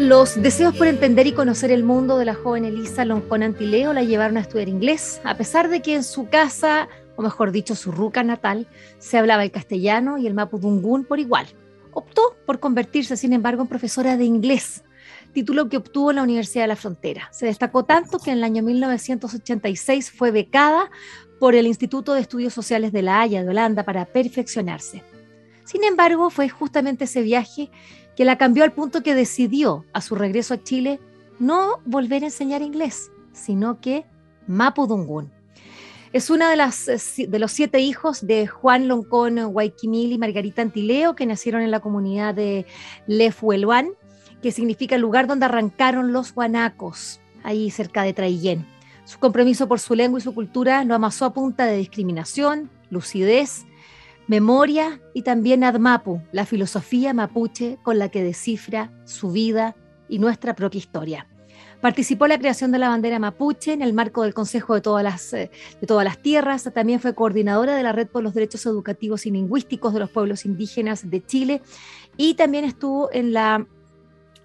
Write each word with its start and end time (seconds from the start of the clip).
Los 0.00 0.40
deseos 0.40 0.74
por 0.74 0.86
entender 0.86 1.26
y 1.26 1.32
conocer 1.32 1.70
el 1.70 1.84
mundo 1.84 2.16
de 2.16 2.24
la 2.24 2.34
joven 2.34 2.64
Elisa 2.64 3.04
Loncón 3.04 3.42
Antileo 3.42 3.92
la 3.92 4.02
llevaron 4.02 4.38
a 4.38 4.40
estudiar 4.40 4.70
inglés, 4.70 5.20
a 5.24 5.36
pesar 5.36 5.68
de 5.68 5.82
que 5.82 5.94
en 5.94 6.04
su 6.04 6.30
casa, 6.30 6.88
o 7.16 7.22
mejor 7.22 7.52
dicho, 7.52 7.74
su 7.74 7.92
ruca 7.92 8.22
natal, 8.22 8.66
se 8.98 9.18
hablaba 9.18 9.44
el 9.44 9.50
castellano 9.50 10.16
y 10.16 10.26
el 10.26 10.32
mapudungún 10.32 11.04
por 11.04 11.20
igual. 11.20 11.48
Optó 11.92 12.34
por 12.46 12.60
convertirse, 12.60 13.18
sin 13.18 13.34
embargo, 13.34 13.60
en 13.60 13.68
profesora 13.68 14.16
de 14.16 14.24
inglés, 14.24 14.84
título 15.34 15.68
que 15.68 15.76
obtuvo 15.76 16.08
en 16.08 16.16
la 16.16 16.22
Universidad 16.22 16.64
de 16.64 16.68
la 16.68 16.76
Frontera. 16.76 17.28
Se 17.30 17.44
destacó 17.44 17.84
tanto 17.84 18.18
que 18.20 18.30
en 18.30 18.38
el 18.38 18.44
año 18.44 18.62
1986 18.62 20.12
fue 20.12 20.30
becada 20.30 20.90
por 21.38 21.54
el 21.54 21.66
Instituto 21.66 22.14
de 22.14 22.22
Estudios 22.22 22.54
Sociales 22.54 22.92
de 22.92 23.02
La 23.02 23.20
Haya 23.20 23.42
de 23.42 23.50
Holanda 23.50 23.82
para 23.82 24.06
perfeccionarse. 24.06 25.02
Sin 25.66 25.84
embargo, 25.84 26.30
fue 26.30 26.48
justamente 26.48 27.04
ese 27.04 27.20
viaje 27.20 27.70
que 28.20 28.26
la 28.26 28.36
cambió 28.36 28.64
al 28.64 28.72
punto 28.72 29.02
que 29.02 29.14
decidió, 29.14 29.86
a 29.94 30.02
su 30.02 30.14
regreso 30.14 30.52
a 30.52 30.62
Chile, 30.62 31.00
no 31.38 31.80
volver 31.86 32.22
a 32.22 32.26
enseñar 32.26 32.60
inglés, 32.60 33.10
sino 33.32 33.80
que 33.80 34.04
Mapudungún. 34.46 35.32
Es 36.12 36.28
una 36.28 36.50
de, 36.50 36.56
las, 36.56 36.84
de 37.16 37.38
los 37.38 37.50
siete 37.50 37.80
hijos 37.80 38.26
de 38.26 38.46
Juan 38.46 38.88
Loncón 38.88 39.42
Guayquimil 39.42 40.12
y 40.12 40.18
Margarita 40.18 40.60
Antileo, 40.60 41.16
que 41.16 41.24
nacieron 41.24 41.62
en 41.62 41.70
la 41.70 41.80
comunidad 41.80 42.34
de 42.34 42.66
Lefueluán, 43.06 43.88
que 44.42 44.52
significa 44.52 44.96
el 44.96 45.00
lugar 45.00 45.26
donde 45.26 45.46
arrancaron 45.46 46.12
los 46.12 46.34
guanacos, 46.34 47.20
ahí 47.42 47.70
cerca 47.70 48.02
de 48.02 48.12
Traillén. 48.12 48.66
Su 49.06 49.18
compromiso 49.18 49.66
por 49.66 49.80
su 49.80 49.94
lengua 49.94 50.20
y 50.20 50.22
su 50.22 50.34
cultura 50.34 50.84
lo 50.84 50.94
amasó 50.94 51.24
a 51.24 51.32
punta 51.32 51.64
de 51.64 51.78
discriminación, 51.78 52.68
lucidez, 52.90 53.64
memoria 54.30 55.00
y 55.12 55.22
también 55.22 55.64
Admapu, 55.64 56.22
la 56.30 56.46
filosofía 56.46 57.12
mapuche 57.12 57.78
con 57.82 57.98
la 57.98 58.10
que 58.10 58.22
descifra 58.22 58.92
su 59.04 59.32
vida 59.32 59.74
y 60.08 60.20
nuestra 60.20 60.54
propia 60.54 60.78
historia. 60.78 61.26
Participó 61.80 62.26
en 62.26 62.28
la 62.28 62.38
creación 62.38 62.70
de 62.70 62.78
la 62.78 62.90
bandera 62.90 63.18
mapuche 63.18 63.72
en 63.72 63.82
el 63.82 63.92
marco 63.92 64.22
del 64.22 64.32
Consejo 64.32 64.74
de 64.74 64.82
todas, 64.82 65.02
las, 65.02 65.32
eh, 65.32 65.50
de 65.80 65.86
todas 65.88 66.04
las 66.04 66.22
Tierras. 66.22 66.70
También 66.72 67.00
fue 67.00 67.12
coordinadora 67.12 67.74
de 67.74 67.82
la 67.82 67.90
Red 67.90 68.06
por 68.06 68.22
los 68.22 68.32
Derechos 68.32 68.64
Educativos 68.66 69.26
y 69.26 69.32
Lingüísticos 69.32 69.92
de 69.92 69.98
los 69.98 70.10
Pueblos 70.10 70.44
Indígenas 70.44 71.10
de 71.10 71.26
Chile 71.26 71.60
y 72.16 72.34
también 72.34 72.64
estuvo 72.64 73.12
en 73.12 73.32
la 73.32 73.66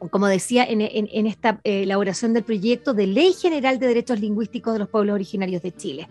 como 0.09 0.27
decía, 0.27 0.65
en, 0.67 0.81
esta 1.27 1.61
eh, 1.63 1.83
elaboración 1.83 2.33
del 2.33 2.43
proyecto 2.43 2.93
de 2.93 3.07
Ley 3.07 3.33
General 3.33 3.79
de 3.79 3.87
Derechos 3.87 4.19
Lingüísticos 4.19 4.73
de 4.73 4.79
los 4.79 4.89
Pueblos 4.89 5.13
Originarios 5.13 5.61
de 5.61 5.71
Chile. 5.71 6.09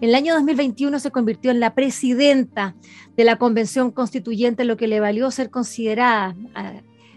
En 0.00 0.10
el 0.10 0.14
año 0.14 0.34
2021 0.34 1.00
se 1.00 1.10
convirtió 1.10 1.50
en 1.50 1.58
la 1.58 1.74
presidenta 1.74 2.76
de 3.16 3.24
la 3.24 3.36
Convención 3.36 3.90
Constituyente, 3.90 4.64
lo 4.64 4.76
que 4.76 4.86
le 4.86 5.00
valió 5.00 5.28
ser 5.32 5.50
considerada 5.50 6.36
ah, 6.54 6.74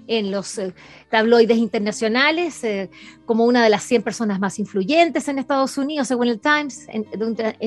en 0.07 0.31
los 0.31 0.57
eh, 0.57 0.73
tabloides 1.09 1.57
internacionales 1.57 2.63
eh, 2.63 2.89
como 3.25 3.45
una 3.45 3.63
de 3.63 3.69
las 3.69 3.83
100 3.83 4.01
personas 4.01 4.39
más 4.39 4.57
influyentes 4.57 5.27
en 5.27 5.37
Estados 5.37 5.77
Unidos, 5.77 6.07
según 6.07 6.27
el 6.27 6.39
Times, 6.39 6.87
en, 6.89 7.05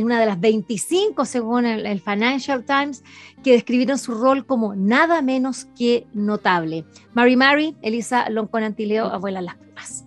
una 0.05 0.19
de 0.19 0.27
las 0.27 0.41
25, 0.41 1.25
según 1.25 1.65
el, 1.65 2.01
Financial 2.01 2.65
Times, 2.65 3.05
que 3.45 3.53
describieron 3.53 3.99
su 3.99 4.15
rol 4.15 4.45
como 4.45 4.75
nada 4.75 5.23
menos 5.23 5.67
que 5.79 6.07
notable. 6.13 6.85
Mary 7.15 7.37
Mary, 7.37 7.77
Elisa 7.83 8.29
Loncón 8.31 8.65
Antileo, 8.65 9.07
abuela 9.07 9.41
Las 9.41 9.57
Plumas. 9.57 10.05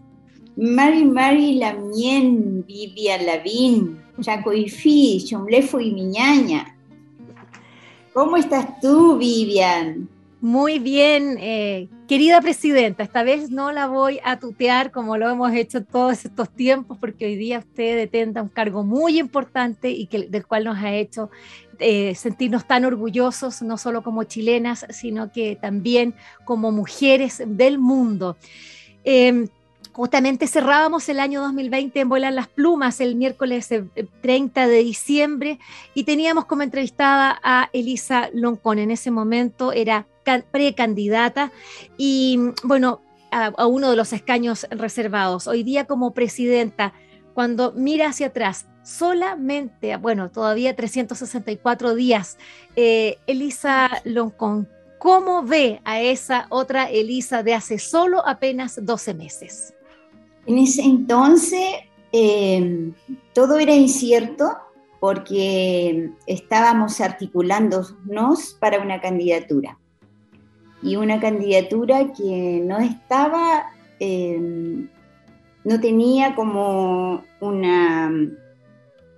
Mary 0.57 1.05
Mary 1.05 1.55
Lamien, 1.55 2.65
Vivian 2.65 3.25
Lavín, 3.25 4.06
Chaco 4.21 4.53
y 4.53 4.69
Fi, 4.69 5.23
Chomlefo 5.25 5.79
y 5.79 5.91
Miñaña. 5.91 6.75
¿Cómo 8.13 8.37
estás 8.37 8.79
tú, 8.81 9.17
Vivian? 9.17 10.09
Muy 10.39 10.77
bien, 10.77 11.37
eh, 11.39 11.87
querida 12.07 12.41
presidenta, 12.41 13.01
esta 13.01 13.23
vez 13.23 13.49
no 13.49 13.71
la 13.71 13.87
voy 13.87 14.19
a 14.23 14.37
tutear 14.37 14.91
como 14.91 15.17
lo 15.17 15.27
hemos 15.29 15.51
hecho 15.53 15.83
todos 15.83 16.25
estos 16.25 16.49
tiempos, 16.51 16.99
porque 16.99 17.25
hoy 17.25 17.35
día 17.35 17.57
usted 17.57 17.95
detenta 17.95 18.43
un 18.43 18.49
cargo 18.49 18.83
muy 18.83 19.17
importante 19.17 19.89
y 19.89 20.07
del 20.07 20.45
cual 20.45 20.65
nos 20.65 20.77
ha 20.77 20.93
hecho 20.93 21.31
eh, 21.79 22.13
sentirnos 22.13 22.67
tan 22.67 22.85
orgullosos, 22.85 23.63
no 23.63 23.77
solo 23.77 24.03
como 24.03 24.23
chilenas, 24.25 24.85
sino 24.91 25.31
que 25.31 25.55
también 25.55 26.13
como 26.45 26.71
mujeres 26.71 27.41
del 27.45 27.79
mundo. 27.79 28.37
Em, 29.03 29.47
Justamente 29.97 30.45
cerrábamos 30.45 31.09
el 31.09 31.19
año 31.19 31.41
2020 31.41 32.01
en 32.01 32.07
Vuelan 32.07 32.35
las 32.35 32.47
Plumas 32.47 33.01
el 33.01 33.15
miércoles 33.15 33.67
30 34.21 34.63
eh, 34.63 34.67
de 34.67 34.83
diciembre 34.83 35.57
y 35.95 36.03
teníamos 36.03 36.45
como 36.45 36.61
entrevistada 36.61 37.39
a 37.41 37.71
Elisa 37.73 38.29
Loncón. 38.31 38.77
En 38.77 38.91
ese 38.91 39.09
momento 39.09 39.71
era 39.71 40.05
precandidata 40.51 41.51
y 41.97 42.37
bueno, 42.63 43.01
a, 43.31 43.65
uno 43.65 43.89
de 43.89 43.95
los 43.95 44.13
escaños 44.13 44.67
reservados. 44.69 45.47
Hoy 45.47 45.63
día 45.63 45.85
como 45.85 46.13
presidenta, 46.13 46.93
cuando 47.33 47.71
mira 47.71 48.09
hacia 48.09 48.27
atrás, 48.27 48.67
solamente, 48.83 49.97
bueno, 49.97 50.29
todavía 50.29 50.75
364 50.75 51.95
días, 51.95 52.37
eh, 52.75 53.17
Elisa 53.25 53.89
Loncón, 54.03 54.69
¿cómo 54.99 55.41
ve 55.41 55.81
a 55.85 55.99
esa 56.01 56.45
otra 56.49 56.87
Elisa 56.87 57.41
de 57.41 57.55
hace 57.55 57.79
solo 57.79 58.23
apenas 58.27 58.79
12 58.79 59.15
meses? 59.15 59.73
En 60.47 60.57
ese 60.57 60.81
entonces 60.81 61.61
em, 62.13 62.93
todo 63.33 63.59
era 63.59 63.75
incierto 63.75 64.45
porque 65.01 66.09
estábamos 66.25 67.01
articulándonos 67.01 68.57
para 68.59 68.79
una 68.81 69.01
candidatura. 69.01 69.77
Y 70.81 70.95
una 70.95 71.19
candidatura 71.19 72.13
que 72.13 72.61
no 72.63 72.79
estaba, 72.79 73.65
em, 73.99 74.89
no 75.65 75.81
tenía 75.81 76.33
como 76.33 77.23
una 77.41 78.09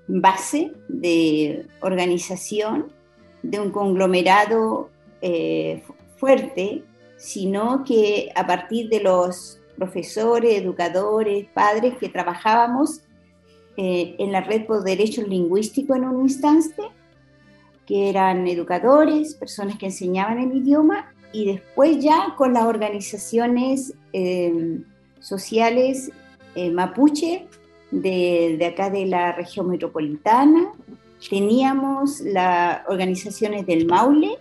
base 0.07 0.71
de 0.87 1.67
organización, 1.81 2.91
de 3.43 3.59
un 3.59 3.69
conglomerado 3.71 4.89
eh, 5.21 5.83
fuerte, 6.17 6.83
sino 7.17 7.83
que 7.83 8.31
a 8.35 8.47
partir 8.47 8.89
de 8.89 9.01
los 9.01 9.58
profesores, 9.79 10.61
educadores, 10.61 11.47
padres 11.53 11.95
que 11.97 12.09
trabajábamos 12.09 13.01
eh, 13.77 14.15
en 14.19 14.33
la 14.33 14.41
red 14.41 14.65
por 14.65 14.83
derechos 14.83 15.27
lingüísticos 15.27 15.95
en 15.95 16.03
un 16.03 16.23
instante, 16.23 16.83
que 17.87 18.09
eran 18.09 18.45
educadores, 18.45 19.35
personas 19.35 19.77
que 19.77 19.85
enseñaban 19.85 20.37
el 20.37 20.55
idioma, 20.57 21.13
y 21.31 21.45
después 21.45 22.03
ya 22.03 22.35
con 22.37 22.53
las 22.53 22.65
organizaciones 22.65 23.93
eh, 24.11 24.79
sociales 25.19 26.11
eh, 26.55 26.71
mapuche 26.71 27.47
de, 27.91 28.57
de, 28.59 28.65
acá 28.65 28.89
de 28.89 29.05
la 29.05 29.31
región 29.31 29.69
metropolitana, 29.69 30.73
teníamos 31.29 32.19
las 32.21 32.81
organizaciones 32.87 33.65
del 33.65 33.85
Maule 33.85 34.37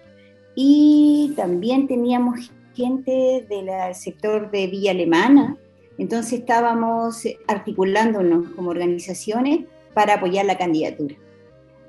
y 0.54 1.32
también 1.36 1.86
teníamos 1.86 2.50
gente 2.78 3.44
del 3.48 3.94
sector 3.94 4.50
de 4.50 4.68
Villa 4.68 4.92
Alemana. 4.92 5.56
Entonces 5.98 6.40
estábamos 6.40 7.24
articulándonos 7.48 8.50
como 8.50 8.70
organizaciones 8.70 9.64
para 9.94 10.14
apoyar 10.14 10.46
la 10.46 10.56
candidatura. 10.56 11.16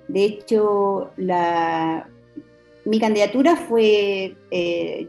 De 0.07 0.23
hecho, 0.25 1.11
la, 1.15 2.09
mi 2.85 2.99
candidatura 2.99 3.55
fue, 3.55 4.35
eh, 4.49 5.07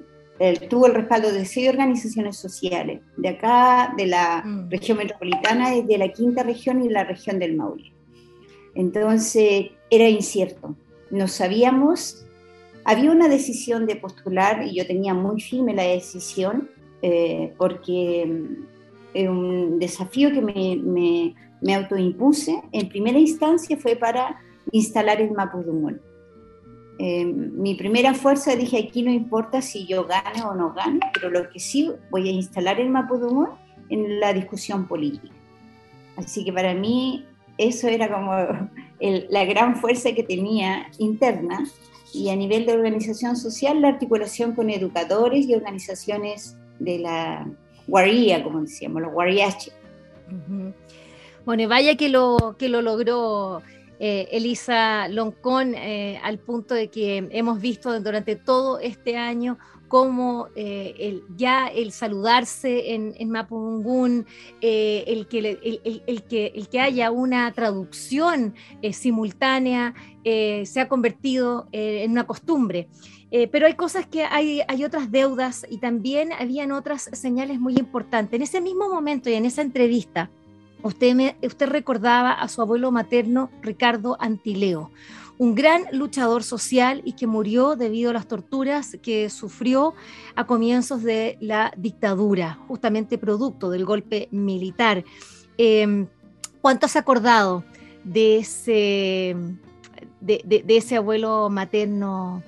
tuvo 0.69 0.87
el 0.87 0.95
respaldo 0.95 1.33
de 1.33 1.47
seis 1.47 1.71
organizaciones 1.71 2.37
sociales, 2.37 3.01
de 3.17 3.29
acá, 3.31 3.95
de 3.97 4.07
la 4.07 4.43
mm. 4.45 4.69
región 4.69 4.99
metropolitana, 4.99 5.71
de 5.71 5.99
la 5.99 6.09
quinta 6.09 6.43
región 6.43 6.85
y 6.85 6.91
la 6.91 7.05
región 7.05 7.39
del 7.39 7.57
Maule. 7.57 7.95
Entonces, 8.75 9.71
era 9.89 10.09
incierto. 10.11 10.77
No 11.11 11.27
sabíamos 11.27 12.27
había 12.85 13.11
una 13.11 13.29
decisión 13.29 13.87
de 13.87 13.97
postular 13.97 14.67
y 14.67 14.75
yo 14.75 14.87
tenía 14.87 15.15
muy 15.15 15.41
firme 15.41 15.75
la 15.75 15.83
decisión 15.83 16.71
eh, 17.03 17.55
porque 17.57 18.27
mm, 18.27 19.29
un 19.29 19.79
desafío 19.79 20.31
que 20.33 20.41
me, 20.41 20.77
me, 20.77 21.35
me, 21.61 21.75
autoimpuse 21.75 22.63
en 22.73 22.89
primera 22.89 23.19
instancia 23.19 23.77
fue 23.77 23.97
para 23.97 24.41
instalar 24.73 25.21
el 25.21 25.33
Mapudungún. 25.33 26.01
eh, 26.99 27.25
mi 27.25 27.75
primera 27.75 28.15
fuerza 28.15 28.55
dije, 28.55 28.79
aquí 28.79 29.03
no 29.03 29.11
importa 29.11 29.63
si 29.63 29.87
yo 29.87 30.05
gane 30.05 30.43
o 30.43 30.55
no 30.55 30.73
gane, 30.75 31.01
pero 31.15 31.31
lo 31.31 31.49
que 31.51 31.59
sí 31.59 31.91
voy 32.11 32.29
a 32.29 32.33
instalar 32.33 32.79
el 32.79 32.91
Mapudungun 32.91 33.49
en 33.89 34.21
la 34.21 34.33
discusión 34.33 34.87
política. 34.87 35.35
Así 36.17 36.45
que 36.45 36.53
para 36.53 36.75
mí 36.75 37.25
eso 37.57 37.89
era 37.89 38.11
como 38.11 38.33
la 39.01 39.45
gran 39.45 39.77
fuerza 39.77 40.13
que 40.13 40.23
tenía 40.23 40.87
interna 40.99 41.65
y 42.13 42.31
a 42.31 42.37
nivel 42.37 42.67
de 42.67 42.73
organización 42.73 43.37
social 43.37 43.81
la 43.81 43.89
articulación 43.89 44.55
con 44.55 44.71
educadores 44.71 45.47
y 45.47 45.55
organizaciones 45.55 46.57
de 46.79 46.99
la 46.99 47.47
guardia, 47.87 48.43
como 48.43 48.61
decíamos, 48.63 49.03
los 49.03 49.13
guariaches. 49.13 49.75
Bueno, 51.45 51.69
vaya 51.69 51.97
que 51.97 52.09
lo, 52.09 52.57
que 52.59 52.69
lo 52.69 52.83
logró 52.83 53.63
eh, 53.99 54.29
Elisa 54.33 55.09
Loncón, 55.09 55.75
eh, 55.75 56.21
al 56.23 56.39
punto 56.39 56.75
de 56.75 56.89
que 56.89 57.29
hemos 57.31 57.61
visto 57.61 57.99
durante 58.01 58.37
todo 58.37 58.79
este 58.79 59.17
año 59.17 59.59
cómo 59.91 60.47
eh, 60.55 61.21
ya 61.37 61.67
el 61.67 61.91
saludarse 61.91 62.95
en, 62.95 63.13
en 63.19 63.29
Mapungún, 63.29 64.25
el, 64.63 65.27
que, 65.27 65.59
el, 66.07 66.23
que, 66.23 66.53
el 66.55 66.69
que 66.69 66.81
haya 66.81 67.11
una 67.11 67.53
traducción 67.53 68.55
simultánea, 68.93 69.95
se 70.25 70.81
ha 70.81 70.89
convertido 70.89 71.67
en 71.73 72.13
una 72.13 72.25
costumbre. 72.25 72.89
pero 73.51 73.67
hay 73.67 73.75
cosas 73.75 74.07
que 74.07 74.23
hay, 74.23 74.63
hay 74.69 74.85
otras 74.85 75.11
deudas 75.11 75.67
y 75.69 75.79
también 75.79 76.33
habían 76.33 76.71
otras 76.71 77.11
señales 77.13 77.59
muy 77.59 77.75
importantes. 77.77 78.33
En 78.35 78.43
ese 78.43 78.61
mismo 78.61 78.89
momento 78.89 79.29
y 79.29 79.35
en 79.35 79.45
esa 79.45 79.63
entrevista, 79.63 80.31
Usted, 80.83 81.35
usted 81.43 81.69
recordaba 81.69 82.33
a 82.33 82.49
su 82.49 82.63
abuelo 82.63 82.91
materno, 82.91 83.51
Ricardo 83.61 84.17
Antileo, 84.19 84.91
un 85.41 85.55
gran 85.55 85.87
luchador 85.93 86.43
social 86.43 87.01
y 87.03 87.15
que 87.15 87.27
murió 87.27 87.75
debido 87.75 88.11
a 88.11 88.13
las 88.13 88.29
torturas 88.29 88.99
que 89.03 89.31
sufrió 89.31 89.95
a 90.37 90.45
comienzos 90.47 91.03
de 91.03 91.39
la 91.41 91.73
dictadura, 91.79 92.59
justamente 92.69 93.17
producto 93.17 93.71
del 93.71 93.87
golpe 93.87 94.29
militar. 94.33 95.03
Em, 95.57 96.09
¿Cuánto 96.61 96.85
has 96.85 96.95
acordado 96.95 97.65
de 98.05 98.37
ese, 98.37 99.35
de, 100.21 100.65
ese 100.69 100.97
abuelo 100.97 101.49
materno, 101.49 102.43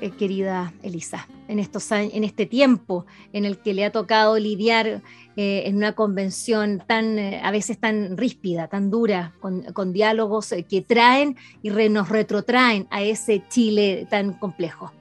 eh, 0.00 0.10
querida 0.10 0.72
Elisa, 0.84 1.26
en, 1.48 1.58
estos 1.58 1.90
en 1.90 2.22
este 2.22 2.46
tiempo 2.46 3.06
en 3.32 3.44
el 3.44 3.58
que 3.58 3.74
le 3.74 3.84
ha 3.84 3.90
tocado 3.90 4.38
lidiar 4.38 5.02
eh, 5.38 5.64
en 5.66 5.76
una 5.76 5.92
convención 5.92 6.82
tan, 6.86 7.18
eh, 7.18 7.42
a 7.44 7.50
veces 7.50 7.78
tan 7.78 8.16
ríspida, 8.16 8.68
tan 8.68 8.90
dura, 8.90 9.34
con, 9.40 9.92
diálogos 9.92 10.50
eh, 10.52 10.62
que 10.62 10.80
traen 10.80 11.36
y 11.62 11.68
nos 11.68 12.08
retrotraen 12.08 12.86
a 12.90 13.02
ese 13.02 13.42
Chile 13.50 14.06
tan 14.08 14.32
complejo. 14.32 14.92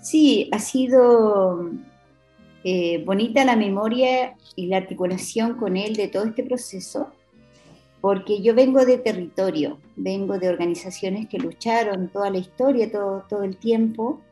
Sí, 0.00 0.48
ha 0.50 0.58
sido 0.58 1.70
bonita 3.04 3.44
la 3.44 3.56
memoria 3.56 4.34
y 4.56 4.68
la 4.68 4.78
articulación 4.78 5.56
con 5.56 5.76
él 5.76 5.94
de 5.94 6.08
todo 6.08 6.24
este 6.24 6.44
proceso, 6.44 7.12
porque 8.00 8.40
yo 8.40 8.54
vengo 8.54 8.86
de 8.86 8.96
territorio, 8.96 9.78
vengo 9.94 10.38
de 10.38 10.48
organizaciones 10.48 11.28
que 11.28 11.38
lucharon 11.38 12.08
toda 12.08 12.30
la 12.30 12.38
historia, 12.38 12.90
todo, 12.90 13.24
todo 13.28 13.42
el 13.42 13.58
tiempo, 13.58 14.22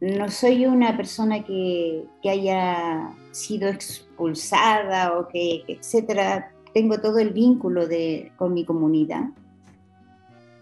no 0.00 0.30
soy 0.30 0.66
una 0.66 0.96
persona 0.96 1.44
que, 1.44 2.04
haya 2.24 3.12
sido 3.32 3.68
expulsada 3.68 5.18
o 5.18 5.28
que, 5.28 5.62
etcétera. 5.68 6.52
Tengo 6.72 7.00
todo 7.00 7.18
el 7.18 7.30
vínculo 7.30 7.86
de, 7.86 8.32
con 8.36 8.54
mi 8.54 8.64
comunidad. 8.64 9.24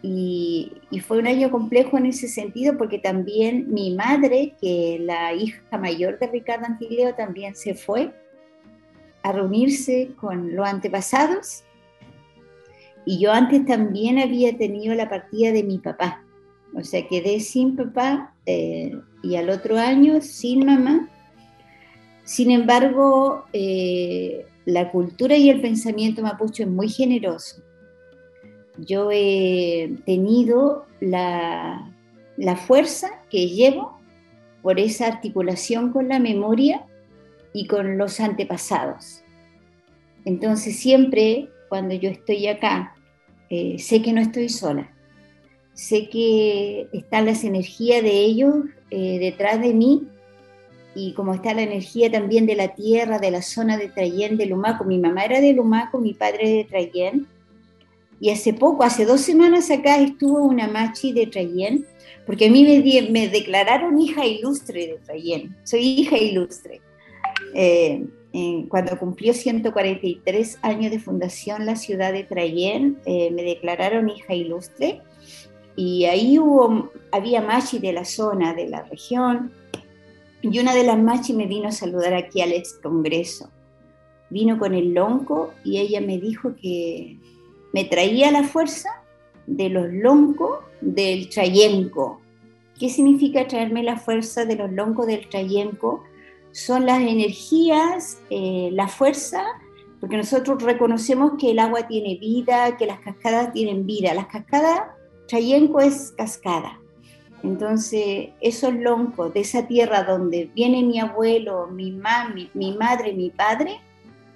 Y, 0.03 0.73
fue 1.07 1.19
un 1.19 1.27
año 1.27 1.51
complejo 1.51 1.99
en 1.99 2.07
ese 2.07 2.29
sentido 2.29 2.77
porque 2.77 2.99
también 2.99 3.73
mi 3.73 3.95
madre, 3.95 4.55
que 4.61 4.99
la 5.01 5.33
hija 5.35 5.79
mayor 5.79 6.19
de 6.19 6.27
Ricardo 6.29 6.67
Antileo, 6.67 7.15
también 7.15 7.55
se 7.55 7.75
fue 7.75 8.13
a 9.23 9.33
reunirse 9.33 10.11
con 10.21 10.57
los 10.57 10.67
antepasados. 10.67 11.63
Y 13.05 13.21
yo 13.21 13.33
antes 13.33 13.65
también 13.67 14.19
había 14.19 14.57
tenido 14.57 14.95
la 14.95 15.09
partida 15.09 15.53
de 15.53 15.63
mi 15.63 15.79
papá. 15.79 16.25
O 16.75 16.85
sea, 16.85 17.07
quedé 17.09 17.41
sin 17.41 17.77
papá 17.77 18.35
eh, 18.47 18.93
y 19.23 19.37
al 19.37 19.51
otro 19.51 19.79
año 19.79 20.21
sin 20.21 20.67
mamá. 20.67 21.09
Sin 22.25 22.51
embargo, 22.51 23.45
eh, 23.53 24.47
la 24.65 24.91
cultura 24.91 25.37
y 25.37 25.49
el 25.51 25.61
pensamiento 25.61 26.23
mapuche 26.23 26.65
es 26.65 26.69
muy 26.69 26.89
generoso. 26.89 27.63
Yo 28.77 29.11
he 29.11 29.97
tenido 30.05 30.87
la, 31.01 31.93
la 32.37 32.57
fuerza 32.57 33.09
que 33.31 33.49
llevo 33.49 33.99
por 34.63 34.79
esa 34.79 35.07
articulación 35.07 35.91
con 35.91 36.09
la 36.09 36.19
memoria 36.19 36.85
y 37.53 37.67
con 37.67 37.97
los 37.97 38.21
antepasados. 38.21 39.25
Entonces 40.25 40.79
siempre 40.79 41.49
cuando 41.69 41.95
yo 41.95 42.11
estoy 42.11 42.47
acá, 42.47 42.95
eh, 43.51 43.79
sé 43.79 44.03
que 44.03 44.13
no 44.13 44.21
estoy 44.21 44.49
sola 44.49 44.93
sé 45.79 46.09
que 46.09 46.89
están 46.93 47.25
las 47.25 47.45
energías 47.45 48.03
de 48.03 48.11
ellos 48.11 48.57
eh, 48.91 49.21
detrás 49.21 49.61
de 49.61 49.73
mí 49.73 50.09
y 50.93 51.13
como 51.13 51.35
está 51.35 51.55
la 51.55 51.63
energía 51.63 52.11
también 52.11 52.47
de 52.47 52.57
la 52.57 52.75
tierra, 52.75 53.21
de 53.21 53.31
la 53.31 53.43
zona 53.43 53.77
de 53.77 53.89
Trayén, 53.89 54.37
de 54.37 54.47
Lumaco. 54.47 54.83
Mi 54.83 54.99
mamá 54.99 55.25
era 55.25 55.41
de 55.41 55.53
Lumaco, 55.53 56.01
mi 56.01 56.15
padre 56.15 56.51
de 56.51 56.65
Trayén. 56.65 57.29
Y 58.19 58.31
hace 58.31 58.55
poco, 58.55 58.83
hace 58.83 59.05
dos 59.05 59.21
semanas 59.21 59.71
acá, 59.71 60.01
estuvo 60.01 60.43
una 60.43 60.67
machi 60.67 61.13
de 61.13 61.29
Trayén, 61.29 61.87
porque 62.27 62.47
a 62.47 62.51
mí 62.51 62.65
me, 62.65 63.11
me 63.13 63.29
declararon 63.29 64.01
hija 64.01 64.27
ilustre 64.27 64.89
de 64.89 64.99
Trayén. 65.07 65.57
Soy 65.63 65.81
hija 65.83 66.19
ilustre. 66.19 66.81
Eh, 67.55 68.05
cuando 68.69 68.99
cumplió 68.99 69.33
143 69.33 70.59
años 70.63 70.91
de 70.91 70.99
fundación 70.99 71.67
la 71.67 71.77
ciudad 71.77 72.13
de 72.13 72.25
Trayén, 72.25 72.99
eh, 73.07 73.31
me 73.31 73.45
declararon 73.45 74.09
hija 74.09 74.35
ilustre 74.35 75.03
y 75.79 76.07
ahí 76.07 76.41
hubo, 76.41 76.91
había 77.13 77.41
machi 77.41 77.79
de 77.79 77.93
la 77.93 78.05
zona, 78.05 78.53
de 78.53 78.69
la 78.69 78.83
región, 78.83 79.53
y 80.43 80.59
una 80.59 80.75
de 80.75 80.83
las 80.83 80.99
machi 80.99 81.35
me 81.35 81.47
vino 81.47 81.69
a 81.69 81.73
saludar 81.73 82.15
aquí 82.15 82.41
al 82.41 82.51
ex 82.51 82.73
congreso. 82.83 83.49
Vino 84.29 84.59
con 84.59 84.75
el 84.75 84.93
lonco 84.93 85.53
y 85.63 85.79
ella 85.79 86.01
me 86.01 86.19
dijo 86.19 86.57
que 86.61 87.21
me 87.73 87.85
traía 87.85 88.33
la 88.33 88.43
fuerza 88.43 88.89
de 89.47 89.69
los 89.69 89.87
loncos 89.93 90.59
del 90.81 91.29
trayenco. 91.29 92.21
¿Qué 92.77 92.89
significa 92.89 93.47
traerme 93.47 93.85
la 93.85 93.99
fuerza 93.99 94.45
de 94.45 94.57
los 94.57 94.73
loncos 94.73 95.07
del 95.07 95.29
trayenco? 95.29 96.03
Son 96.51 96.87
las 96.87 97.01
energías, 97.03 98.19
eh, 98.31 98.71
la 98.73 98.89
fuerza, 98.89 99.45
porque 100.01 100.17
nosotros 100.17 100.61
reconocemos 100.61 101.35
que 101.39 101.53
el 101.53 101.61
agua 101.61 101.87
tiene 101.87 102.17
vida, 102.17 102.77
que 102.77 102.87
las 102.87 102.99
cascadas 102.99 103.53
tienen 103.53 103.87
vida. 103.87 104.13
Las 104.13 104.27
cascadas 104.27 104.98
Chayenco 105.29 105.81
es 105.81 106.13
cascada. 106.17 106.81
Entonces, 107.43 108.31
esos 108.41 108.73
loncos 108.73 109.33
de 109.35 109.41
esa 109.41 109.67
tierra 109.67 110.03
donde 110.03 110.51
viene 110.55 110.83
mi 110.83 110.99
abuelo, 110.99 111.69
mi, 111.69 111.93
mami, 111.93 112.51
mi 112.55 112.75
madre, 112.77 113.13
mi 113.13 113.29
padre, 113.29 113.79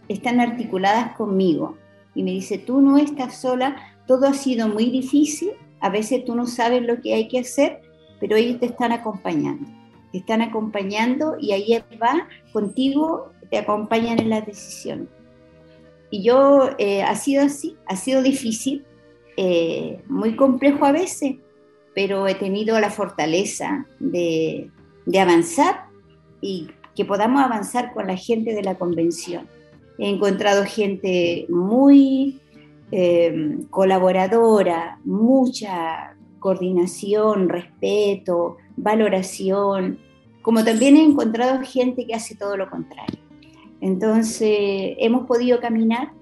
están 0.09 0.39
articuladas 0.39 1.17
conmigo. 1.17 1.77
Y 2.15 2.23
me 2.23 2.33
dice, 2.33 2.59
tú 2.59 2.83
no 2.83 2.99
estás 2.99 3.41
sola, 3.41 3.75
todo 4.07 4.29
ha 4.29 4.35
sido 4.35 4.69
muy 4.69 4.91
difícil, 4.91 5.53
a 5.81 5.89
veces 5.89 6.27
tú 6.27 6.35
no 6.37 6.47
sabes 6.47 6.83
lo 6.83 7.01
que 7.01 7.15
hay 7.15 7.27
que 7.27 7.41
hacer, 7.41 7.81
pero 8.21 8.37
ellos 8.37 8.61
te 8.61 8.67
están 8.67 8.93
acompañando. 8.93 9.67
Te 10.13 10.19
están 10.19 10.43
acompañando 10.43 11.37
y 11.41 11.53
ahí 11.53 11.83
va 12.01 12.29
contigo, 12.53 13.33
te 13.51 13.57
acompañan 13.57 14.21
en 14.21 14.29
las 14.29 14.45
decisiones. 14.45 15.09
Y 16.11 16.23
yo, 16.23 16.69
eh, 16.77 17.03
ha 17.03 17.15
sido 17.15 17.45
así, 17.45 17.79
ha 17.87 17.97
sido 17.97 18.23
difícil, 18.23 18.85
eh, 19.37 20.03
muy 20.09 20.37
complejo 20.37 20.85
a 20.85 20.93
veces, 20.93 21.37
pero 21.95 22.27
he 22.27 22.35
tenido 22.35 22.79
la 22.81 22.91
fortaleza 22.91 23.87
de, 23.99 24.71
avanzar 25.19 25.87
y 26.41 26.69
que 26.95 27.05
podamos 27.05 27.43
avanzar 27.43 27.93
con 27.93 28.07
la 28.07 28.17
gente 28.17 28.55
de 28.55 28.63
la 28.63 28.77
convención. 28.77 29.49
He 29.99 30.09
encontrado 30.09 30.65
gente 30.65 31.47
muy 31.49 32.41
eh, 32.91 33.59
colaboradora, 33.71 34.99
mucha 35.05 36.17
coordinación, 36.39 37.49
respeto, 37.49 38.57
valoración, 38.77 39.99
como 40.43 40.65
también 40.65 40.97
he 40.97 41.05
encontrado 41.05 41.61
gente 41.63 42.07
que 42.07 42.15
hace 42.15 42.35
todo 42.35 42.57
lo 42.57 42.69
contrario. 42.69 43.21
Entonces, 43.81 44.97
hemos 44.99 45.27
podido 45.27 45.61
caminar 45.61 46.13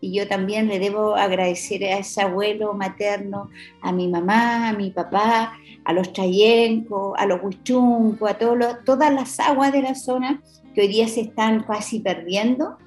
y 0.00 0.12
yo 0.12 0.26
también 0.26 0.68
le 0.68 0.78
debo 0.78 1.14
agradecer 1.14 1.84
a 1.84 1.98
ese 1.98 2.22
abuelo 2.22 2.72
materno, 2.74 3.50
a 3.82 3.92
mi 3.92 4.08
mamá, 4.08 4.68
a 4.68 4.72
mi 4.72 4.90
papá, 4.90 5.58
a 5.84 5.92
los 5.92 6.12
chayencos, 6.12 7.14
a 7.18 7.26
los 7.26 7.42
huichuncos, 7.42 8.30
a 8.30 8.38
todas 8.38 9.12
las 9.12 9.40
aguas 9.40 9.72
de 9.72 9.82
la 9.82 9.94
zona 9.94 10.42
que 10.74 10.82
hoy 10.82 10.88
día 10.88 11.08
se 11.08 11.22
están 11.22 11.64
casi 11.64 12.00
perdiendo. 12.00 12.78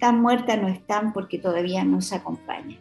Tan 0.00 0.20
muertas 0.20 0.60
no 0.60 0.68
están 0.68 1.12
porque 1.12 1.38
todavía 1.38 1.84
nos 1.84 2.12
acompañan. 2.12 2.78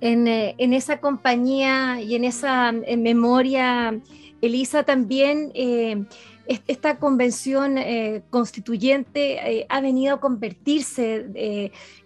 en, 0.00 0.26
eh, 0.26 0.56
en 0.58 0.72
esa 0.72 1.00
compañía 1.00 2.00
y 2.00 2.16
en 2.16 2.24
esa 2.24 2.72
memoria, 2.72 4.00
Elisa, 4.40 4.82
también 4.82 5.52
eh, 5.54 6.04
esta 6.46 6.98
convención 6.98 7.78
eh, 7.78 8.22
constituyente 8.30 9.66
ha 9.68 9.80
venido 9.80 10.16
a 10.16 10.20
convertirse 10.20 11.26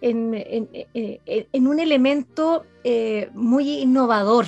en, 0.01 0.33
en, 1.53 1.67
un 1.67 1.79
elemento 1.79 2.65
muy 3.33 3.79
innovador 3.79 4.47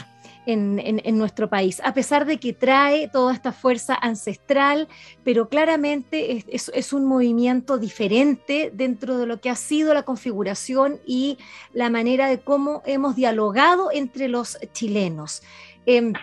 en, 0.51 1.17
nuestro 1.17 1.49
país, 1.49 1.81
a 1.83 1.93
pesar 1.93 2.25
de 2.25 2.39
que 2.39 2.53
trae 2.53 3.07
toda 3.07 3.33
esta 3.33 3.51
fuerza 3.51 3.95
ancestral, 3.95 4.87
pero 5.23 5.49
claramente 5.49 6.43
es, 6.47 6.93
un 6.93 7.05
movimiento 7.05 7.77
diferente 7.77 8.71
dentro 8.73 9.17
de 9.17 9.25
lo 9.25 9.39
que 9.41 9.49
ha 9.49 9.55
sido 9.55 9.93
la 9.93 10.03
configuración 10.03 10.99
y 11.05 11.37
la 11.73 11.89
manera 11.89 12.27
de 12.27 12.39
cómo 12.39 12.81
hemos 12.85 13.15
dialogado 13.15 13.91
entre 13.91 14.27
los 14.27 14.57
chilenos. 14.73 15.43
Em, 15.85 16.13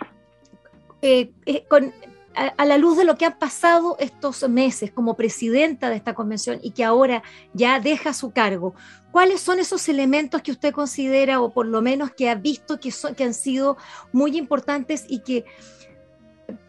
eh, 1.03 1.31
eh, 1.45 1.65
con, 1.69 1.93
a, 2.37 2.65
la 2.65 2.79
luz 2.79 2.97
de 2.97 3.05
lo 3.05 3.17
que 3.17 3.25
ha 3.25 3.39
pasado 3.39 3.97
estos 3.99 4.49
meses 4.49 4.91
como 4.91 5.15
presidenta 5.15 5.91
de 5.91 5.97
esta 5.97 6.15
convención 6.15 6.59
y 6.63 6.73
que 6.73 6.85
ahora 6.85 7.23
ya 7.55 7.81
deja 7.81 8.13
su 8.13 8.31
cargo, 8.31 8.75
¿cuáles 9.11 9.41
son 9.41 9.59
esos 9.59 9.89
elementos 9.89 10.43
que 10.43 10.53
usted 10.53 10.73
considera 10.73 11.41
o 11.41 11.53
por 11.53 11.67
lo 11.67 11.81
menos 11.81 12.11
que 12.11 12.29
ha 12.29 12.35
visto 12.35 12.79
que, 12.79 12.91
son, 12.91 13.15
que 13.15 13.25
han 13.25 13.35
sido 13.35 13.79
muy 14.13 14.37
importantes 14.37 15.05
y 15.09 15.21
que 15.21 15.45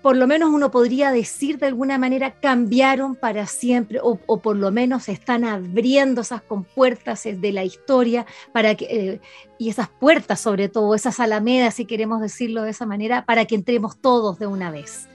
por 0.01 0.15
lo 0.15 0.25
menos 0.25 0.49
uno 0.49 0.71
podría 0.71 1.11
decir 1.11 1.59
de 1.59 1.67
alguna 1.67 1.97
manera 1.97 2.39
cambiaron 2.39 3.15
para 3.15 3.45
siempre 3.45 3.99
o, 4.01 4.17
por 4.39 4.55
lo 4.55 4.71
menos 4.71 5.09
están 5.09 5.43
abriendo 5.43 6.21
esas 6.21 6.41
compuertas 6.41 7.23
de 7.25 7.51
la 7.51 7.63
historia 7.63 8.25
para 8.53 8.73
que, 8.75 8.85
eh, 8.85 9.21
y 9.59 9.69
esas 9.69 9.89
puertas 9.89 10.39
sobre 10.39 10.69
todo, 10.69 10.95
esas 10.95 11.19
alamedas 11.19 11.75
si 11.75 11.85
queremos 11.85 12.21
decirlo 12.21 12.63
de 12.63 12.71
esa 12.71 12.85
manera, 12.85 13.25
para 13.25 13.45
que 13.45 13.55
entremos 13.55 13.99
todos 13.99 14.39
de 14.39 14.47
una 14.47 14.71
vez? 14.71 15.07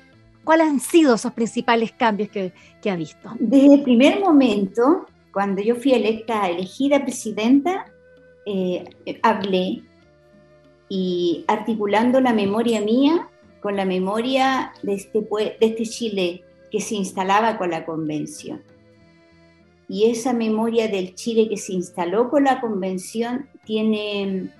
¿Cuáles 0.45 0.69
han 0.69 0.81
sido 0.81 1.15
esos 1.15 1.33
principales 1.33 1.93
cambios 1.93 2.29
que, 2.31 2.53
ha 2.91 2.97
visto? 2.97 3.31
Desde 3.39 3.75
el 3.75 3.83
primer 3.83 4.21
momento, 4.21 5.07
cuando 5.33 5.63
yo 5.63 5.77
fui 5.77 5.93
electa, 5.93 6.49
elegida 6.49 7.03
presidenta, 7.03 7.87
eh, 8.45 8.85
hablé 9.23 9.83
y 10.89 11.45
articulando 11.47 12.21
la 12.21 12.33
memoria 12.33 12.81
mía 12.81 13.29
con 13.61 13.77
la 13.77 13.85
memoria 13.85 14.73
de 14.83 14.95
este, 14.95 15.21
de 15.21 15.57
este 15.61 15.85
Chile 15.85 16.43
que 16.71 16.81
se 16.81 16.97
instalaba 16.97 17.57
con 17.57 17.71
la 17.71 17.85
convención. 17.85 18.63
Y 19.89 20.11
esa 20.11 20.33
memoria 20.33 20.89
del 20.89 21.15
Chile 21.15 21.49
que 21.49 21.57
se 21.57 21.75
instaló 21.75 22.31
con 22.31 22.45
la 22.45 22.61
convención 22.61 23.49
tiene 23.65 24.51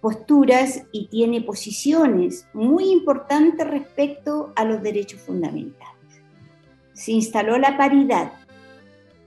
posturas 0.00 0.82
y 0.92 1.08
tiene 1.08 1.40
posiciones 1.40 2.46
muy 2.52 2.90
importantes 2.90 3.66
respecto 3.66 4.52
a 4.56 4.64
los 4.64 4.82
derechos 4.82 5.20
fundamentales. 5.20 5.94
Se 6.92 7.12
instaló 7.12 7.58
la 7.58 7.76
paridad, 7.76 8.32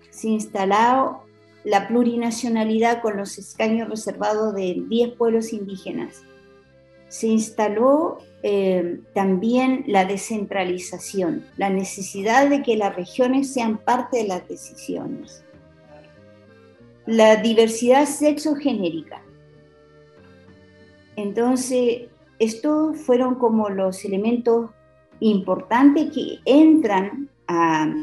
se 0.09 0.29
instaló 0.29 1.23
la 1.63 1.87
plurinacionalidad 1.87 3.01
con 3.01 3.17
los 3.17 3.37
escaños 3.37 3.89
reservados 3.89 4.55
de 4.55 4.83
10 4.87 5.15
pueblos 5.15 5.53
indígenas. 5.53 6.23
Se 7.09 7.27
instaló 7.27 8.19
eh, 8.43 9.01
también 9.13 9.83
la 9.87 10.05
descentralización, 10.05 11.45
la 11.57 11.69
necesidad 11.69 12.49
de 12.49 12.63
que 12.63 12.77
las 12.77 12.95
regiones 12.95 13.51
sean 13.51 13.77
parte 13.77 14.17
de 14.17 14.27
las 14.27 14.47
decisiones. 14.47 15.43
La 17.05 17.37
diversidad 17.37 18.05
sexogenérica, 18.05 19.23
entonces, 21.21 22.03
estos 22.39 22.97
fueron 22.97 23.35
como 23.35 23.69
los 23.69 24.05
elementos 24.05 24.69
importantes 25.19 26.11
que 26.11 26.39
entran 26.45 27.29
a 27.47 27.93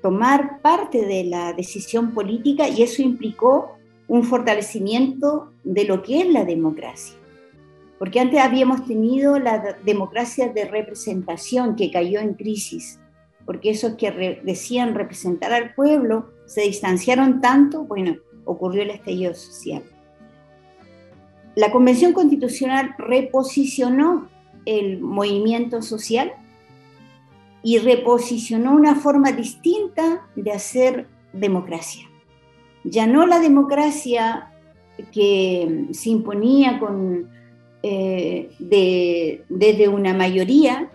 tomar 0.00 0.60
parte 0.60 1.04
de 1.04 1.24
la 1.24 1.52
decisión 1.52 2.12
política 2.12 2.68
y 2.68 2.82
eso 2.82 3.02
implicó 3.02 3.76
un 4.06 4.22
fortalecimiento 4.22 5.52
de 5.64 5.84
lo 5.84 6.02
que 6.02 6.20
es 6.20 6.28
la 6.28 6.44
democracia. 6.44 7.16
Porque 7.98 8.20
antes 8.20 8.38
habíamos 8.40 8.86
tenido 8.86 9.38
la 9.38 9.76
democracia 9.84 10.52
de 10.52 10.66
representación 10.66 11.74
que 11.74 11.90
cayó 11.90 12.20
en 12.20 12.34
crisis, 12.34 13.00
porque 13.46 13.70
esos 13.70 13.94
que 13.94 14.40
decían 14.44 14.94
representar 14.94 15.52
al 15.52 15.74
pueblo 15.74 16.30
se 16.46 16.62
distanciaron 16.62 17.40
tanto, 17.40 17.84
bueno, 17.84 18.16
ocurrió 18.44 18.82
el 18.82 18.90
estallido 18.90 19.34
social 19.34 19.82
la 21.54 21.70
Convención 21.70 22.12
Constitucional 22.12 22.94
reposicionó 22.98 24.28
el 24.66 25.00
movimiento 25.00 25.82
social 25.82 26.32
y 27.62 27.78
reposicionó 27.78 28.72
una 28.72 28.96
forma 28.96 29.32
distinta 29.32 30.26
de 30.34 30.52
hacer 30.52 31.06
democracia. 31.32 32.08
Ya 32.82 33.06
no 33.06 33.26
la 33.26 33.38
democracia 33.38 34.50
que 35.12 35.86
se 35.92 36.10
imponía 36.10 36.78
con, 36.78 37.30
eh, 37.82 38.50
desde 38.58 39.88
una 39.88 40.12
mayoría 40.12 40.90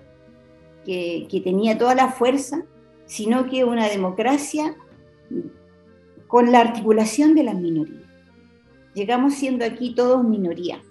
que, 0.85 1.27
que 1.29 1.39
tenía 1.41 1.77
toda 1.77 1.95
la 1.95 2.09
fuerza, 2.09 2.65
sino 3.05 3.49
que 3.49 3.63
una 3.63 3.87
democracia 3.87 4.75
con 6.27 6.51
la 6.51 6.59
articulación 6.59 7.33
de 7.33 7.43
las 7.43 7.55
minorías 7.55 7.98
llegamos 8.93 9.35
siendo 9.35 9.65
aquí 9.65 9.93
todos 9.93 10.23
minoría. 10.23 10.81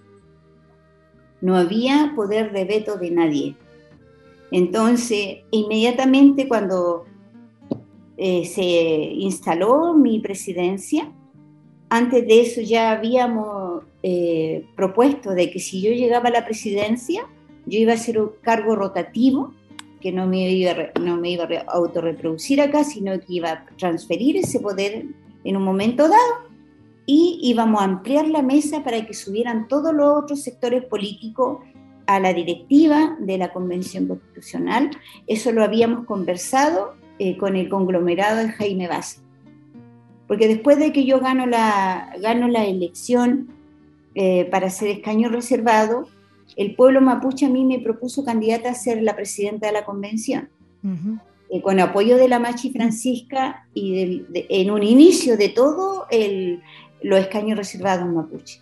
No 1.41 1.57
había 1.57 2.13
poder 2.15 2.51
de 2.51 2.65
veto 2.65 2.97
de 2.97 3.11
nadie. 3.11 3.55
Entonces, 4.51 5.39
inmediatamente 5.51 6.47
cuando 6.47 7.05
eh, 8.17 8.45
se 8.45 8.63
instaló 8.63 9.93
mi 9.93 10.19
presidencia, 10.19 11.11
antes 11.89 12.27
de 12.27 12.41
eso 12.41 12.61
ya 12.61 12.91
habíamos 12.91 13.83
eh, 14.03 14.65
propuesto 14.75 15.31
de 15.31 15.49
que 15.51 15.59
si 15.59 15.81
yo 15.81 15.91
llegaba 15.91 16.29
a 16.29 16.33
la 16.33 16.45
presidencia, 16.45 17.27
yo 17.65 17.79
iba 17.79 17.93
a 17.93 17.95
hacer 17.95 18.19
un 18.19 18.31
cargo 18.41 18.75
rotativo, 18.75 19.53
que 20.01 20.11
no 20.11 20.27
me 20.27 20.49
iba, 20.49 20.73
no 20.99 21.17
me 21.17 21.31
iba 21.31 21.43
a 21.43 21.71
autorreproducir 21.73 22.61
acá, 22.61 22.83
sino 22.83 23.19
que 23.19 23.33
iba 23.33 23.51
a 23.51 23.65
transferir 23.77 24.37
ese 24.37 24.59
poder 24.59 25.05
en 25.43 25.57
un 25.57 25.63
momento 25.63 26.03
dado 26.03 26.48
y 27.11 27.39
íbamos 27.41 27.81
a 27.81 27.85
ampliar 27.85 28.27
la 28.27 28.43
mesa 28.43 28.83
para 28.83 29.03
que 29.03 29.15
subieran 29.15 29.67
todos 29.67 29.95
los 29.95 30.15
otros 30.15 30.43
sectores 30.43 30.85
políticos 30.85 31.57
a 32.05 32.19
la 32.19 32.35
directiva 32.35 33.17
de 33.19 33.39
la 33.39 33.51
Convención 33.51 34.07
Constitucional. 34.07 34.91
Eso 35.25 35.51
lo 35.51 35.63
habíamos 35.63 36.05
conversado 36.05 36.93
eh, 37.17 37.35
con 37.35 37.55
el 37.55 37.67
conglomerado 37.67 38.37
de 38.37 38.49
Jaime 38.49 38.87
Baza. 38.87 39.21
Porque 40.27 40.47
después 40.47 40.77
de 40.77 40.93
que 40.93 41.03
yo 41.03 41.19
gano 41.19 41.47
la, 41.47 42.13
gano 42.21 42.47
la 42.47 42.65
elección 42.65 43.55
eh, 44.13 44.45
para 44.45 44.69
ser 44.69 44.89
escaño 44.89 45.29
reservado, 45.29 46.07
el 46.57 46.75
pueblo 46.75 47.01
mapuche 47.01 47.47
a 47.47 47.49
mí 47.49 47.65
me 47.65 47.79
propuso 47.79 48.23
candidata 48.23 48.69
a 48.69 48.75
ser 48.75 49.01
la 49.01 49.15
presidenta 49.15 49.65
de 49.65 49.73
la 49.73 49.83
convención. 49.83 50.49
Eh, 51.49 51.63
con 51.63 51.79
apoyo 51.79 52.17
de 52.17 52.27
la 52.27 52.37
Machi 52.37 52.69
Francisca 52.69 53.67
y 53.73 54.23
en 54.31 54.69
un 54.69 54.83
inicio 54.83 55.35
de 55.35 55.49
todo 55.49 56.05
el, 56.11 56.61
los 57.01 57.19
escaños 57.19 57.57
reservados 57.57 58.07
mapuche. 58.07 58.61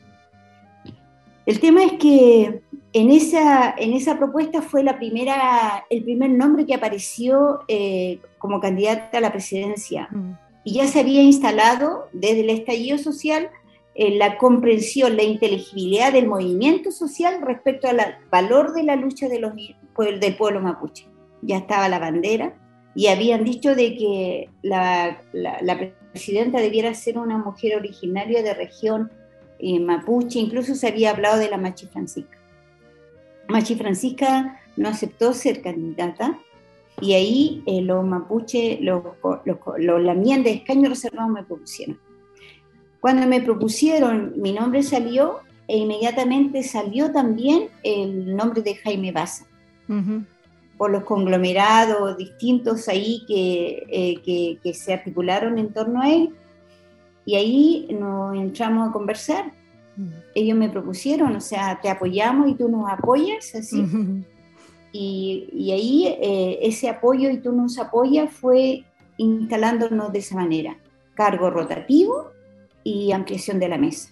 El 1.45 1.59
tema 1.61 1.83
es 1.83 1.93
que 1.93 2.61
en 2.91 3.11
esa, 3.11 3.73
en 3.77 3.93
esa 3.93 4.17
propuesta 4.17 4.61
fue 4.61 4.83
la 4.83 4.97
primera, 4.97 5.85
el 5.89 6.03
primer 6.03 6.29
nombre 6.31 6.65
que 6.65 6.73
apareció 6.73 7.61
eh, 7.69 8.19
como 8.37 8.59
candidata 8.59 9.17
a 9.17 9.21
la 9.21 9.31
presidencia. 9.31 10.09
Mm. 10.11 10.33
Y 10.65 10.73
ya 10.73 10.87
se 10.87 10.99
había 10.99 11.21
instalado 11.21 12.09
desde 12.11 12.41
el 12.41 12.49
estallido 12.49 12.97
social 12.97 13.49
eh, 13.95 14.17
la 14.17 14.37
comprensión, 14.37 15.15
la 15.15 15.23
inteligibilidad 15.23 16.11
del 16.11 16.27
movimiento 16.27 16.91
social 16.91 17.41
respecto 17.41 17.87
al 17.87 18.17
valor 18.29 18.73
de 18.73 18.83
la 18.83 18.97
lucha 18.97 19.29
de 19.29 19.39
los, 19.39 19.53
del 19.55 20.35
pueblo 20.35 20.59
mapuche. 20.59 21.07
Ya 21.41 21.57
estaba 21.57 21.87
la 21.87 21.99
bandera 21.99 22.53
y 22.97 23.09
habían 23.09 23.43
dicho 23.43 23.75
de 23.75 23.95
que 23.95 24.49
la, 24.63 25.21
presidenta 26.11 26.59
debiera 26.59 26.95
ser 26.95 27.19
una 27.19 27.37
mujer 27.37 27.75
originaria 27.75 28.41
de 28.41 28.55
región 28.55 29.11
eh, 29.59 29.79
mapuche, 29.79 30.39
incluso 30.39 30.73
se 30.73 30.87
había 30.87 31.11
hablado 31.11 31.37
de 31.37 31.47
la 31.47 31.57
Machi 31.57 31.85
Francisca. 31.85 32.39
Machi 33.49 33.75
Francisca 33.75 34.59
no 34.77 34.89
aceptó 34.89 35.31
ser 35.33 35.61
candidata 35.61 36.39
y 36.99 37.13
ahí 37.13 37.61
eh, 37.67 37.83
los 37.83 38.03
mapuche, 38.03 38.79
los, 38.81 39.03
los, 39.45 39.59
los, 39.77 40.25
de 40.43 40.49
escaño 40.49 40.89
reservado 40.89 41.29
me 41.29 41.43
propusieron. 41.43 41.99
Cuando 42.99 43.27
me 43.27 43.41
propusieron, 43.41 44.33
mi 44.37 44.53
nombre 44.53 44.81
salió 44.81 45.41
e 45.67 45.77
inmediatamente 45.77 46.63
salió 46.63 47.11
también 47.11 47.69
el 47.83 48.35
nombre 48.35 48.63
de 48.63 48.73
Jaime 48.73 49.11
Baza 49.11 49.45
por 50.77 50.91
los 50.91 51.03
conglomerados 51.03 52.17
distintos 52.17 52.87
ahí 52.87 53.25
eh, 53.29 54.21
que, 54.23 54.59
que, 54.61 54.73
se 54.73 54.93
articularon 54.93 55.57
en 55.57 55.73
torno 55.73 56.01
a 56.01 56.09
él. 56.09 56.35
Y 57.25 57.35
ahí 57.35 57.87
nos 57.99 58.35
entramos 58.35 58.89
a 58.89 58.91
conversar 58.93 59.51
Ellos 60.33 60.57
me 60.57 60.69
propusieron, 60.69 61.35
o 61.35 61.41
sea, 61.41 61.79
te 61.81 61.89
apoyamos 61.89 62.49
y 62.49 62.53
tú 62.53 62.69
nos 62.69 62.89
apoyas, 62.89 63.53
así. 63.55 63.83
y, 64.93 65.49
y, 65.51 65.71
ahí 65.71 66.07
eh, 66.21 66.59
ese 66.61 66.89
apoyo 66.89 67.29
y 67.29 67.37
tú 67.39 67.51
nos 67.51 67.77
apoyas 67.79 68.31
fue 68.31 68.85
instalándonos 69.17 70.13
de 70.13 70.19
esa 70.19 70.35
manera. 70.35 70.77
Cargo 71.15 71.49
rotativo 71.49 72.31
y 72.83 73.11
ampliación 73.11 73.59
de 73.59 73.67
la 73.67 73.77
mesa, 73.77 74.09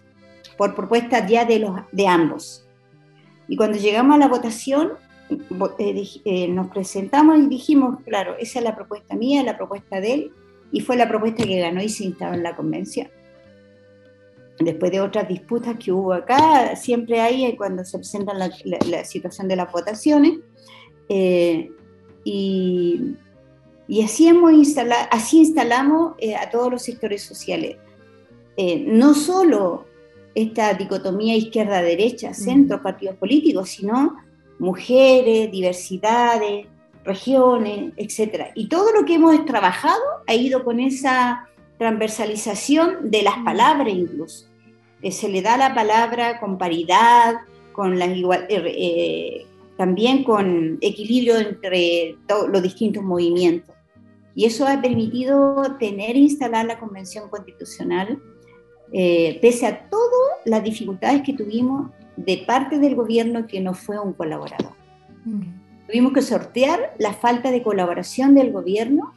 por 0.58 0.76
propuesta 0.76 1.26
ya 1.26 1.46
de, 1.46 1.60
los, 1.60 1.80
de 1.92 2.08
ambos. 2.08 2.66
Y 3.48 3.56
cuando 3.56 3.78
llegamos 3.78 4.16
a 4.16 4.20
la 4.20 4.28
votación, 4.28 4.94
eh, 5.30 6.08
eh, 6.26 6.48
nos 6.50 6.68
presentamos 6.68 7.40
y 7.40 7.48
dijimos, 7.48 8.00
claro, 8.06 8.36
esa 8.38 8.60
es 8.60 8.66
la 8.66 8.76
propuesta 8.76 9.16
mía, 9.16 9.44
la 9.44 9.58
propuesta 9.58 10.00
de 10.00 10.14
él, 10.14 10.32
y 10.72 10.82
fue 10.82 10.96
la 10.96 11.08
propuesta 11.08 11.44
que 11.44 11.60
ganó 11.60 11.82
y 11.82 11.90
se 11.90 12.06
instaló 12.06 12.36
en 12.36 12.44
la 12.44 12.56
convención. 12.56 13.10
Después 14.60 14.92
de 14.92 15.02
otras 15.02 15.28
disputas 15.28 15.78
que 15.78 15.92
hubo 15.92 16.14
acá, 16.14 16.76
siempre 16.76 17.20
hay 17.22 17.56
cuando 17.58 17.84
se 17.84 17.98
presenta 17.98 18.34
la, 18.34 19.04
situación 19.04 19.48
de 19.48 19.56
las 19.56 19.72
votaciones, 19.72 20.40
eh, 21.10 21.72
y, 22.24 23.16
y, 23.88 24.04
así, 24.04 24.28
hemos 24.28 24.54
instalado, 24.54 25.08
así 25.12 25.40
instalamos 25.40 26.16
a 26.40 26.50
todos 26.50 26.72
los 26.72 26.82
sectores 26.84 27.22
sociales. 27.24 27.78
no 28.58 29.14
solo 29.14 29.86
esta 30.36 30.74
dicotomía 30.74 31.36
izquierda-derecha, 31.36 32.34
centro, 32.34 32.82
partidos 32.82 33.16
políticos, 33.16 33.70
sino 33.70 34.16
mujeres, 34.60 35.52
diversidades, 35.52 36.68
regiones, 37.04 37.94
etc. 37.98 38.52
Y 38.56 38.68
todo 38.68 38.92
lo 38.92 39.06
que 39.06 39.16
hemos 39.16 39.46
trabajado 39.46 40.02
ha 40.28 40.34
ido 40.34 40.64
con 40.64 40.80
esa 40.80 41.48
transversalización 41.78 43.12
de 43.12 43.22
las 43.22 43.38
palabras 43.40 43.94
incluso, 43.94 44.48
que 45.02 45.12
se 45.12 45.30
le 45.30 45.42
da 45.42 45.58
la 45.58 45.76
palabra 45.76 46.40
con 46.40 46.58
paridad, 46.58 47.36
con 47.72 48.00
la 48.00 48.08
igual, 48.08 48.46
eh, 48.50 48.64
eh, 48.66 49.46
también 49.78 50.24
con 50.24 50.78
equilibrio 50.82 51.38
entre 51.38 52.18
los 52.50 52.64
distintos 52.64 53.04
movimientos. 53.04 53.76
Y 54.34 54.46
eso 54.46 54.68
ha 54.68 54.82
permitido 54.82 55.78
tener 55.80 56.16
instalada 56.16 56.64
la 56.64 56.80
Convención 56.80 57.30
Constitucional, 57.30 58.20
eh, 58.92 59.40
pese 59.42 59.66
a 59.66 59.90
todas 59.90 60.40
las 60.46 60.64
dificultades 60.64 61.22
que 61.24 61.34
tuvimos 61.34 61.92
de 62.16 62.44
parte 62.46 62.80
del 62.80 62.96
gobierno 62.96 63.48
que 63.48 63.60
no 63.62 63.74
fue 63.74 64.00
un 64.00 64.14
colaborador. 64.14 64.74
Mm. 65.26 65.66
Tuvimos 65.88 66.14
que 66.14 66.22
sortear 66.22 66.94
la 66.98 67.14
falta 67.14 67.52
de 67.52 67.62
colaboración 67.62 68.34
del 68.34 68.52
gobierno 68.52 69.14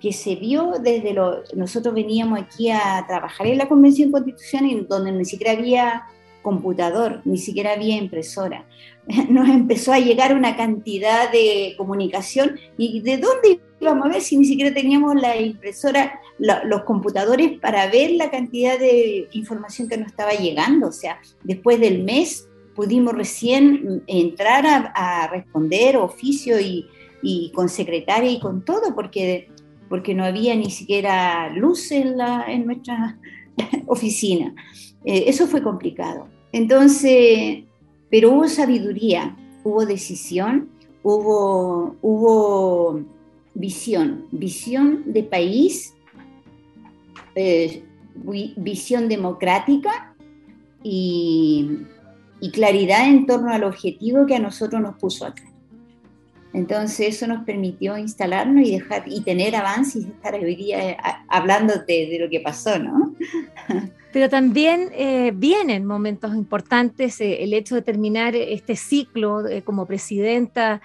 que 0.00 0.12
se 0.12 0.34
vio 0.36 0.74
desde 0.82 1.12
lo... 1.12 1.42
Nosotros 1.54 1.94
veníamos 1.94 2.40
aquí 2.40 2.70
a 2.70 3.04
trabajar 3.06 3.46
en 3.46 3.58
la 3.58 3.68
Convención 3.68 4.10
Constitucional 4.10 4.86
donde 4.88 5.12
ni 5.12 5.24
siquiera 5.24 5.52
había 5.52 6.04
computador, 6.42 7.20
ni 7.24 7.38
siquiera 7.38 7.72
había 7.72 7.96
impresora. 7.96 8.66
Nos 9.28 9.48
empezó 9.48 9.92
a 9.92 9.98
llegar 9.98 10.34
una 10.34 10.56
cantidad 10.56 11.30
de 11.30 11.74
comunicación 11.76 12.58
y 12.76 13.00
¿de 13.00 13.18
dónde 13.18 13.60
íbamos 13.80 14.06
a 14.06 14.10
ver 14.10 14.20
si 14.20 14.36
ni 14.36 14.44
siquiera 14.44 14.74
teníamos 14.74 15.14
la 15.14 15.40
impresora, 15.40 16.20
los 16.38 16.82
computadores 16.82 17.58
para 17.58 17.86
ver 17.88 18.12
la 18.12 18.30
cantidad 18.30 18.78
de 18.78 19.28
información 19.32 19.88
que 19.88 19.96
nos 19.96 20.08
estaba 20.08 20.32
llegando? 20.32 20.88
O 20.88 20.92
sea, 20.92 21.20
después 21.44 21.80
del 21.80 22.02
mes 22.02 22.48
pudimos 22.74 23.14
recién 23.14 24.02
entrar 24.06 24.92
a, 24.94 25.28
responder 25.28 25.96
oficio 25.96 26.56
y, 26.60 26.86
con 27.54 27.68
secretaria 27.68 28.30
y 28.30 28.40
con 28.40 28.64
todo, 28.64 28.94
porque, 28.94 29.50
porque 29.88 30.14
no 30.14 30.24
había 30.24 30.54
ni 30.54 30.70
siquiera 30.70 31.50
luz 31.50 31.90
en, 31.90 32.16
la, 32.16 32.46
en 32.48 32.64
nuestra 32.64 33.18
oficina. 33.86 34.54
Eh, 35.04 35.24
eso 35.26 35.46
fue 35.46 35.62
complicado. 35.62 36.28
Entonces, 36.52 37.64
pero 38.10 38.32
hubo 38.32 38.48
sabiduría, 38.48 39.36
hubo 39.64 39.86
decisión, 39.86 40.68
hubo, 41.02 41.96
hubo 42.02 43.00
visión, 43.54 44.26
visión 44.30 45.04
de 45.06 45.22
país, 45.22 45.94
eh, 47.34 47.84
visión 48.56 49.08
democrática 49.08 50.14
y, 50.82 51.78
y, 52.40 52.50
claridad 52.50 53.08
en 53.08 53.26
torno 53.26 53.52
al 53.52 53.64
objetivo 53.64 54.26
que 54.26 54.34
a 54.34 54.40
nosotros 54.40 54.82
nos 54.82 54.96
puso 54.96 55.26
acá. 55.26 55.44
Entonces 56.52 57.14
eso 57.14 57.26
nos 57.28 57.44
permitió 57.44 57.96
instalarnos 57.96 58.66
y 58.66 58.72
dejar 58.72 59.04
y 59.06 59.20
tener 59.20 59.54
avances 59.54 60.04
y 60.04 60.08
estar 60.08 60.34
hoy 60.34 60.56
día 60.56 60.90
eh, 60.90 60.96
hablándote 61.28 62.08
de 62.10 62.18
lo 62.18 62.28
que 62.28 62.40
pasó, 62.40 62.78
¿no? 62.78 63.14
Pero 64.12 64.28
también 64.28 64.90
eh, 64.92 65.32
vienen 65.34 65.86
momentos 65.86 66.34
importantes, 66.34 67.20
eh, 67.20 67.44
el 67.44 67.54
hecho 67.54 67.76
de 67.76 67.82
terminar 67.82 68.34
este 68.34 68.74
ciclo 68.74 69.46
eh, 69.46 69.62
como 69.62 69.86
presidenta 69.86 70.80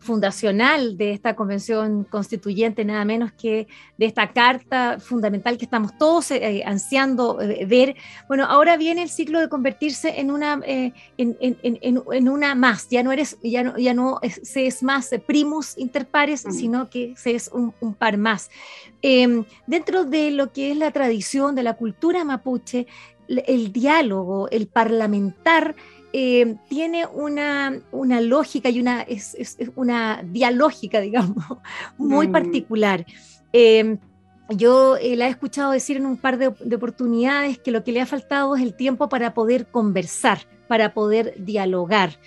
fundacional 0.00 0.96
de 0.96 1.12
esta 1.12 1.36
convención 1.36 2.02
constituyente, 2.02 2.84
nada 2.84 3.04
menos 3.04 3.30
que 3.30 3.68
de 3.96 4.06
esta 4.06 4.32
carta 4.32 4.98
fundamental 4.98 5.56
que 5.56 5.64
estamos 5.64 5.96
todos 5.96 6.32
ansiando 6.64 7.38
ver. 7.68 7.94
Bueno, 8.26 8.46
ahora 8.46 8.76
viene 8.76 9.00
el 9.00 9.08
ciclo 9.08 9.38
de 9.38 9.48
convertirse 9.48 10.18
en 10.18 10.32
una, 10.32 10.60
en, 10.66 10.96
en, 11.38 12.28
una 12.28 12.56
más, 12.56 12.88
ya 12.88 13.04
no 13.04 13.12
eres, 13.12 13.38
ya 13.40 13.62
no, 13.62 13.78
ya 13.78 13.94
no 13.94 14.18
se 14.42 14.66
es 14.66 14.82
más 14.82 15.08
primus 15.24 15.78
inter 15.78 16.08
pares, 16.08 16.44
sino 16.50 16.90
que 16.90 17.14
se 17.16 17.36
es 17.36 17.48
un, 17.52 17.72
un 17.78 17.94
par 17.94 18.18
más. 18.18 18.50
Em, 19.02 19.44
dentro 19.66 20.04
de 20.04 20.30
lo 20.30 20.52
que 20.52 20.72
es 20.72 20.76
la 20.76 20.90
tradición 20.90 21.54
de 21.54 21.62
la 21.62 21.74
cultura 21.74 22.24
mapuche, 22.24 22.86
el 23.28 23.72
diálogo, 23.72 24.48
el 24.50 24.66
parlamentar, 24.66 25.76
em, 26.12 26.56
tiene 26.68 27.06
una, 27.06 27.80
lógica 27.92 28.70
y 28.70 28.80
una, 28.80 29.02
es, 29.02 29.56
una 29.76 30.22
dialógica, 30.24 31.00
digamos, 31.00 31.44
muy 31.96 32.28
mm. 32.28 32.32
particular. 32.32 33.06
Em, 33.52 33.98
yo 34.50 34.96
eh, 34.96 35.14
la 35.14 35.26
he 35.26 35.30
escuchado 35.30 35.72
decir 35.72 35.98
en 35.98 36.06
un 36.06 36.16
par 36.16 36.38
de, 36.38 36.48
oportunidades 36.48 37.58
que 37.58 37.70
lo 37.70 37.84
que 37.84 37.92
le 37.92 38.00
ha 38.00 38.06
faltado 38.06 38.56
es 38.56 38.62
el 38.62 38.74
tiempo 38.74 39.08
para 39.08 39.34
poder 39.34 39.66
conversar, 39.66 40.40
para 40.66 40.94
poder 40.94 41.34
dialogar. 41.44 42.18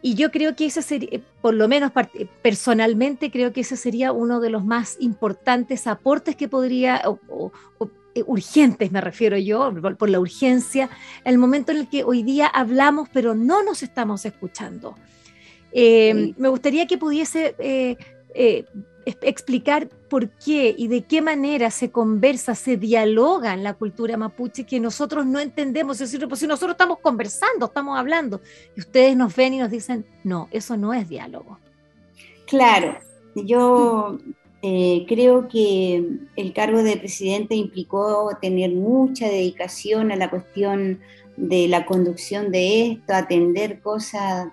Y 0.00 0.14
yo 0.14 0.30
creo 0.30 0.54
que 0.54 0.66
ese 0.66 0.82
sería, 0.82 1.08
eh, 1.12 1.22
por 1.40 1.54
lo 1.54 1.66
menos 1.68 1.92
personalmente, 2.42 3.30
creo 3.30 3.52
que 3.52 3.62
ese 3.62 3.76
sería 3.76 4.12
uno 4.12 4.40
de 4.40 4.50
los 4.50 4.64
más 4.64 4.96
importantes 5.00 5.86
aportes 5.86 6.36
que 6.36 6.48
podría, 6.48 7.02
o, 7.04 7.52
eh, 8.14 8.22
urgentes 8.26 8.92
me 8.92 9.00
refiero 9.00 9.36
yo, 9.36 9.72
por, 9.98 10.08
la 10.08 10.20
urgencia, 10.20 10.88
el 11.24 11.38
momento 11.38 11.72
en 11.72 11.78
el 11.78 11.88
que 11.88 12.04
hoy 12.04 12.22
día 12.22 12.46
hablamos 12.46 13.08
pero 13.12 13.34
no 13.34 13.62
nos 13.62 13.82
estamos 13.82 14.24
escuchando. 14.24 14.94
Eh, 15.72 16.32
me 16.36 16.48
gustaría 16.48 16.86
que 16.86 16.96
pudiese 16.96 17.54
explicar 18.34 19.88
por 20.08 20.28
qué 20.30 20.74
y 20.76 20.88
de 20.88 21.02
qué 21.02 21.22
manera 21.22 21.70
se 21.70 21.90
conversa, 21.90 22.54
se 22.54 22.76
dialoga 22.76 23.54
en 23.54 23.62
la 23.62 23.74
cultura 23.74 24.16
mapuche 24.16 24.64
que 24.64 24.80
nosotros 24.80 25.26
no 25.26 25.40
entendemos. 25.40 26.00
Es 26.00 26.10
decir, 26.10 26.26
pues 26.28 26.40
si 26.40 26.46
nosotros 26.46 26.72
estamos 26.72 26.98
conversando, 27.00 27.66
estamos 27.66 27.98
hablando, 27.98 28.40
y 28.76 28.80
ustedes 28.80 29.16
nos 29.16 29.34
ven 29.34 29.54
y 29.54 29.58
nos 29.58 29.70
dicen, 29.70 30.06
no, 30.24 30.48
eso 30.50 30.76
no 30.76 30.92
es 30.92 31.08
diálogo. 31.08 31.58
Claro, 32.46 32.98
yo 33.34 34.18
eh, 34.62 35.04
creo 35.06 35.48
que 35.48 36.04
el 36.36 36.52
cargo 36.52 36.82
de 36.82 36.96
presidente 36.96 37.54
implicó 37.54 38.30
tener 38.40 38.72
mucha 38.72 39.26
dedicación 39.26 40.10
a 40.10 40.16
la 40.16 40.30
cuestión 40.30 41.00
de 41.36 41.68
la 41.68 41.86
conducción 41.86 42.50
de 42.50 42.92
esto, 42.92 43.14
atender 43.14 43.80
cosas, 43.80 44.48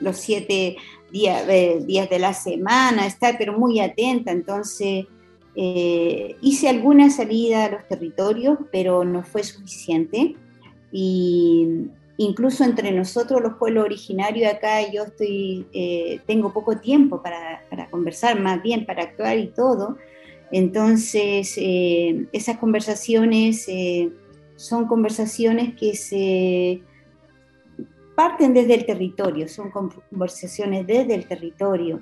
los 0.00 0.16
siete 0.16 0.76
eh, 1.12 1.82
días 1.86 2.10
de 2.10 2.18
la 2.18 2.34
semana, 2.34 3.06
estar 3.06 3.36
pero 3.38 3.58
muy 3.58 3.80
atenta. 3.80 4.32
Entonces, 4.32 5.06
eh, 5.54 6.36
hice 6.40 6.68
alguna 6.68 7.10
salida 7.10 7.64
a 7.64 7.70
los 7.70 7.88
territorios, 7.88 8.58
pero 8.72 9.04
no 9.04 9.22
fue 9.22 9.42
suficiente. 9.42 10.36
Y 10.92 11.88
incluso 12.18 12.64
entre 12.64 12.92
nosotros, 12.92 13.40
los 13.40 13.54
pueblos 13.54 13.84
originarios, 13.84 14.52
acá 14.52 14.90
yo 14.90 15.04
estoy, 15.04 15.66
eh, 15.72 16.20
tengo 16.26 16.52
poco 16.52 16.78
tiempo 16.78 17.22
para, 17.22 17.62
para, 17.70 17.88
conversar, 17.90 18.40
más 18.40 18.62
bien 18.62 18.84
para 18.86 19.04
actuar 19.04 19.38
y 19.38 19.48
todo. 19.48 19.96
Entonces, 20.52 21.58
esas 21.58 22.56
conversaciones 22.58 23.66
son 24.54 24.86
conversaciones 24.86 25.74
que 25.74 25.96
se 25.96 26.82
parten 28.16 28.54
desde 28.54 28.74
el 28.74 28.86
territorio, 28.86 29.46
son 29.46 29.70
conversaciones 29.70 30.86
desde 30.86 31.14
el 31.14 31.28
territorio. 31.28 32.00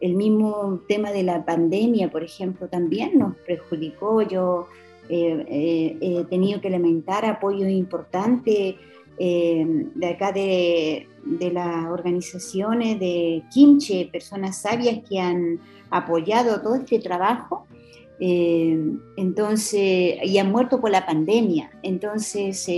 El 0.00 0.14
mismo 0.14 0.80
tema 0.88 1.12
de 1.12 1.22
la 1.22 1.44
pandemia, 1.44 2.10
por 2.10 2.24
ejemplo, 2.24 2.68
también 2.68 3.18
nos 3.18 3.36
perjudicó. 3.46 4.22
Yo 4.22 4.66
eh, 5.08 5.46
eh, 5.48 5.98
he 6.00 6.24
tenido 6.24 6.60
que 6.60 6.68
lamentar 6.68 7.24
apoyo 7.24 7.68
importante 7.68 8.76
eh, 9.18 9.66
de 9.94 10.06
acá 10.08 10.32
de, 10.32 11.06
de, 11.24 11.52
las 11.52 11.86
organizaciones 11.86 12.98
de 12.98 13.42
Kimche, 13.52 14.08
personas 14.10 14.60
sabias 14.60 15.00
que 15.08 15.20
han 15.20 15.60
apoyado 15.90 16.60
todo 16.60 16.74
este 16.74 16.98
trabajo 16.98 17.66
Eh, 18.24 18.78
entonces, 19.16 20.14
y 20.22 20.38
han 20.38 20.52
muerto 20.52 20.80
por 20.80 20.90
la 20.90 21.04
pandemia. 21.04 21.72
Entonces, 21.82 22.68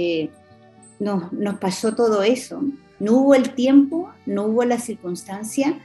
nos, 0.98 1.58
pasó 1.60 1.94
todo 1.94 2.22
eso. 2.22 2.62
No 2.98 3.12
hubo 3.18 3.34
el 3.34 3.54
tiempo, 3.54 4.10
no 4.26 4.44
hubo 4.44 4.64
la 4.64 4.78
circunstancia. 4.78 5.78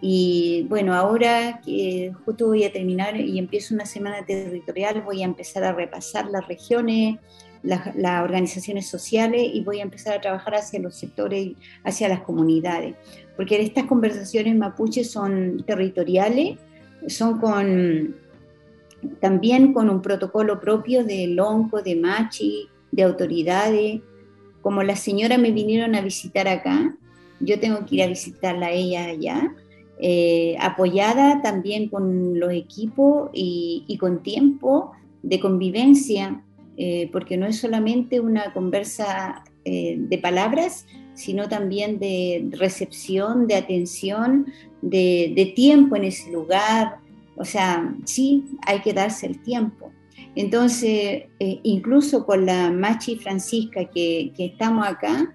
Y 0.00 0.66
bueno, 0.68 0.94
ahora 0.94 1.60
que 1.64 2.12
justo 2.24 2.46
voy 2.46 2.64
a 2.64 2.72
terminar 2.72 3.18
y 3.18 3.38
empiezo 3.38 3.74
una 3.74 3.86
semana 3.86 4.24
territorial, 4.26 5.02
voy 5.02 5.22
a 5.22 5.24
empezar 5.24 5.64
a 5.64 5.72
repasar 5.72 6.26
las 6.26 6.46
regiones, 6.46 7.18
las, 7.62 7.96
las 7.96 8.22
organizaciones 8.22 8.86
sociales 8.88 9.42
y 9.52 9.62
voy 9.62 9.80
a 9.80 9.84
empezar 9.84 10.14
a 10.14 10.20
trabajar 10.20 10.56
hacia 10.56 10.80
los 10.80 10.96
sectores, 10.96 11.52
hacia 11.82 12.08
las 12.08 12.20
comunidades. 12.20 12.94
Porque 13.36 13.60
estas 13.60 13.84
conversaciones 13.84 14.54
mapuche 14.54 15.02
son 15.04 15.64
territoriales, 15.66 16.58
son 17.08 17.38
con 17.38 18.16
también 19.20 19.72
con 19.72 19.90
un 19.90 20.02
protocolo 20.02 20.60
propio 20.60 21.04
de 21.04 21.28
lonco, 21.28 21.82
de 21.82 21.96
machi, 21.96 22.68
de 22.90 23.02
autoridades. 23.02 24.00
Como 24.66 24.82
las 24.82 24.98
señoras 24.98 25.38
me 25.38 25.52
vinieron 25.52 25.94
a 25.94 26.00
visitar 26.00 26.48
acá, 26.48 26.96
yo 27.38 27.60
tengo 27.60 27.86
que 27.86 27.94
ir 27.94 28.02
a 28.02 28.08
visitarla 28.08 28.66
a 28.66 28.72
ella 28.72 29.04
allá, 29.04 29.54
eh, 30.00 30.56
apoyada 30.58 31.40
también 31.40 31.88
con 31.88 32.40
los 32.40 32.50
equipos 32.52 33.30
y, 33.32 33.96
con 34.00 34.24
tiempo 34.24 34.90
de 35.22 35.38
convivencia, 35.38 36.42
eh, 36.76 37.08
porque 37.12 37.36
no 37.36 37.46
es 37.46 37.60
solamente 37.60 38.18
una 38.18 38.52
conversa 38.52 39.44
eh, 39.64 39.98
de 40.00 40.18
palabras, 40.18 40.84
sino 41.14 41.48
también 41.48 42.00
de 42.00 42.48
recepción, 42.50 43.46
de 43.46 43.54
atención, 43.54 44.46
de 44.82 45.52
tiempo 45.54 45.94
en 45.94 46.06
ese 46.06 46.32
lugar, 46.32 46.96
o 47.36 47.44
sea, 47.44 47.94
sí, 48.04 48.42
hay 48.66 48.80
que 48.80 48.92
darse 48.92 49.26
el 49.26 49.40
tiempo. 49.40 49.92
Entonces, 50.36 51.24
eh, 51.40 51.60
incluso 51.62 52.26
con 52.26 52.44
la 52.44 52.70
Machi 52.70 53.16
Francisca 53.16 53.86
que, 53.86 54.32
estamos 54.36 54.86
acá, 54.86 55.34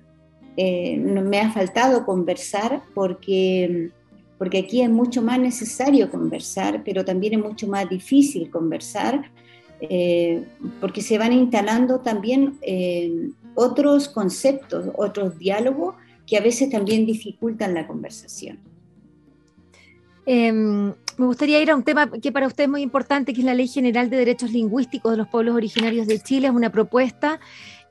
eh, 0.55 0.95
me 0.95 1.39
ha 1.39 1.51
faltado 1.51 2.05
conversar 2.05 2.83
porque, 2.93 3.89
porque 4.37 4.59
aquí 4.59 4.81
es 4.81 4.91
mucho 4.91 5.23
más 5.23 5.39
necesario 5.39 6.11
conversar, 6.11 6.83
pero 6.85 7.03
también 7.03 7.33
es 7.33 7.39
mucho 7.39 7.67
más 7.67 7.89
difícil 7.89 8.51
conversar, 8.51 9.31
eh, 9.81 10.43
porque 10.79 11.01
se 11.01 11.17
van 11.17 11.33
instalando 11.33 12.01
también 12.01 12.59
otros 13.55 14.07
conceptos, 14.07 14.85
otros 14.95 15.35
diálogos 15.39 15.95
que 16.27 16.37
a 16.37 16.41
veces 16.41 16.69
también 16.69 17.07
dificultan 17.07 17.73
la 17.73 17.87
conversación. 17.87 18.59
Em, 20.27 20.93
me 21.21 21.27
gustaría 21.27 21.61
ir 21.61 21.69
a 21.69 21.75
un 21.75 21.83
tema 21.83 22.09
que 22.09 22.31
para 22.31 22.47
usted 22.47 22.63
es 22.63 22.69
muy 22.69 22.81
importante, 22.81 23.31
que 23.31 23.41
es 23.41 23.45
la 23.45 23.53
Ley 23.53 23.67
General 23.67 24.09
de 24.09 24.17
Derechos 24.17 24.51
Lingüísticos 24.51 25.11
de 25.11 25.17
los 25.17 25.27
Pueblos 25.27 25.55
Originarios 25.55 26.07
de 26.07 26.19
Chile. 26.19 26.47
Es 26.47 26.53
una 26.53 26.71
propuesta 26.71 27.39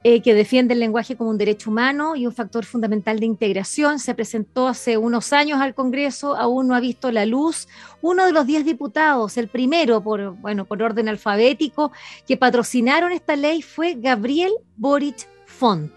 eh, 0.03 0.21
que 0.21 0.35
defiende 0.35 0.75
el 0.75 0.81
lenguaje 0.81 1.15
como 1.15 1.31
un 1.31 1.39
derecho 1.39 1.71
humano 1.71 2.17
y 2.17 2.27
un 2.27 2.33
factor 2.33 2.65
fundamental 2.65 3.21
de 3.21 3.27
integración. 3.27 4.01
Se 4.01 4.17
presentó 4.17 4.67
hace 4.67 4.97
unos 4.97 5.33
años 5.33 5.61
al 5.61 5.77
Congreso, 5.77 6.35
aún 6.35 6.67
no 6.67 6.75
ha 6.75 6.81
visto 6.81 7.13
la 7.13 7.25
luz. 7.25 7.69
Uno 8.03 8.27
de 8.27 8.33
los 8.33 8.49
diez 8.49 8.65
diputados, 8.65 9.37
el 9.37 9.47
primero 9.47 10.03
por, 10.03 10.33
bueno, 10.33 10.65
por 10.65 10.83
orden 10.83 11.09
alfabético, 11.09 11.93
que 12.27 12.37
patrocinaron 12.37 13.13
esta 13.13 13.37
ley 13.37 13.63
fue 13.63 13.95
Gabriel 13.95 14.55
Boric 14.77 15.29
Font. 15.47 15.93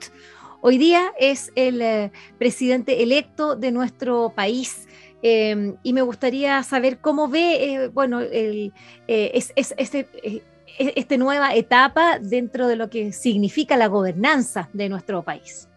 Hoy 0.62 0.78
día 0.78 1.12
es 1.20 1.52
el 1.56 1.82
eh, 1.82 2.12
presidente 2.38 3.02
electo 3.02 3.56
de 3.56 3.72
nuestro 3.72 4.32
país. 4.36 4.88
Em, 5.26 5.78
y 5.84 5.94
me 5.94 6.02
gustaría 6.02 6.62
saber 6.64 6.98
cómo 6.98 7.30
ve, 7.30 7.64
eh, 7.64 7.88
bueno, 7.88 8.20
el, 8.20 8.74
eh, 9.08 9.32
es, 9.34 9.54
este, 9.56 10.06
eh, 10.22 10.42
e, 10.78 10.94
esta 10.98 11.16
nueva 11.16 11.56
etapa 11.56 12.20
dentro 12.20 12.68
de 12.68 12.76
lo 12.76 12.90
que 12.90 13.14
significa 13.14 13.78
la 13.78 13.88
gobernanza 13.88 14.68
de 14.74 14.90
nuestro 14.90 15.24
país. 15.24 15.70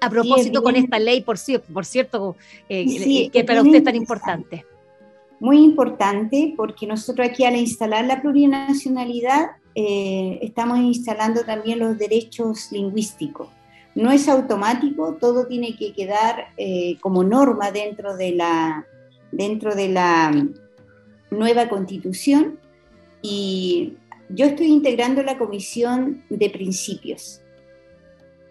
A 0.00 0.08
propósito 0.08 0.62
con 0.62 0.76
esta 0.76 1.00
ley, 1.00 1.22
por, 1.22 1.38
por 1.72 1.84
cierto, 1.84 2.36
que 2.68 3.44
para 3.44 3.62
usted 3.62 3.78
es 3.78 3.84
tan 3.84 3.96
importante. 3.96 4.64
Muy 5.40 5.58
importante 5.58 6.54
porque 6.56 6.86
nosotros 6.86 7.26
aquí 7.28 7.44
al 7.44 7.56
instalar 7.56 8.04
la 8.04 8.22
plurinacionalidad 8.22 9.46
estamos 9.74 10.78
instalando 10.78 11.42
también 11.42 11.80
los 11.80 11.98
derechos 11.98 12.70
lingüísticos 12.70 13.48
no 13.94 14.10
es 14.10 14.28
automático, 14.28 15.14
todo 15.14 15.46
tiene 15.46 15.76
que 15.76 15.92
quedar 15.92 16.48
eh, 16.56 16.96
como 17.00 17.22
norma 17.22 17.70
dentro 17.70 18.16
de, 18.16 18.32
la, 18.32 18.86
dentro 19.30 19.74
de 19.74 19.88
la 19.88 20.46
nueva 21.30 21.68
constitución 21.68 22.58
y 23.22 23.94
yo 24.28 24.46
estoy 24.46 24.66
integrando 24.66 25.22
la 25.22 25.38
comisión 25.38 26.24
de 26.28 26.50
principios. 26.50 27.40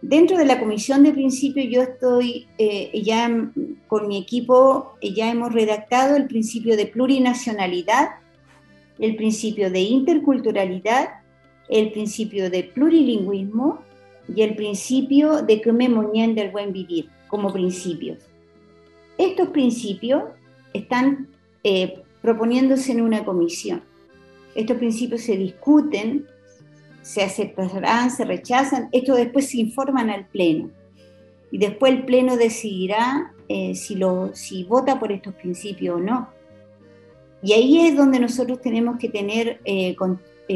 Dentro 0.01 0.37
de 0.37 0.45
la 0.45 0.59
comisión 0.59 1.03
de 1.03 1.13
principios 1.13 1.67
yo 1.69 1.81
estoy 1.81 2.47
eh, 2.57 3.01
ya 3.01 3.29
con 3.87 4.07
mi 4.07 4.17
equipo, 4.17 4.93
ya 5.01 5.31
hemos 5.31 5.53
redactado 5.53 6.15
el 6.15 6.27
principio 6.27 6.75
de 6.75 6.87
plurinacionalidad, 6.87 8.09
el 8.99 9.15
principio 9.15 9.71
de 9.71 9.79
interculturalidad, 9.79 11.09
el 11.69 11.91
principio 11.91 12.49
de 12.49 12.63
plurilingüismo, 12.63 13.79
y 14.27 14.41
el 14.41 14.55
principio 14.55 15.41
de 15.41 15.61
que 15.61 15.71
me 15.73 15.89
moñen 15.89 16.35
del 16.35 16.51
buen 16.51 16.71
vivir 16.71 17.09
como 17.27 17.51
principios. 17.51 18.19
Estos 19.17 19.49
principios 19.49 20.23
están 20.73 21.27
eh, 21.63 22.01
proponiéndose 22.21 22.91
en 22.91 23.01
una 23.01 23.25
comisión. 23.25 23.83
Estos 24.55 24.77
principios 24.77 25.21
se 25.21 25.35
discuten, 25.35 26.25
se 27.01 27.23
aceptarán, 27.23 28.11
se 28.11 28.23
rechazan, 28.23 28.89
esto 28.91 29.15
después 29.15 29.49
se 29.49 29.59
informan 29.59 30.09
al 30.09 30.27
Pleno. 30.27 30.69
Y 31.51 31.57
después 31.57 31.93
el 31.93 32.05
Pleno 32.05 32.37
decidirá 32.37 33.33
eh, 33.47 33.75
si, 33.75 33.95
lo, 33.95 34.33
si 34.33 34.63
vota 34.63 34.99
por 34.99 35.11
estos 35.11 35.33
principios 35.35 35.97
o 35.97 35.99
no. 35.99 36.29
Y 37.43 37.53
ahí 37.53 37.87
es 37.87 37.95
donde 37.95 38.19
nosotros 38.19 38.61
tenemos 38.61 38.97
que 38.97 39.09
tener, 39.09 39.59
eh, 39.65 39.95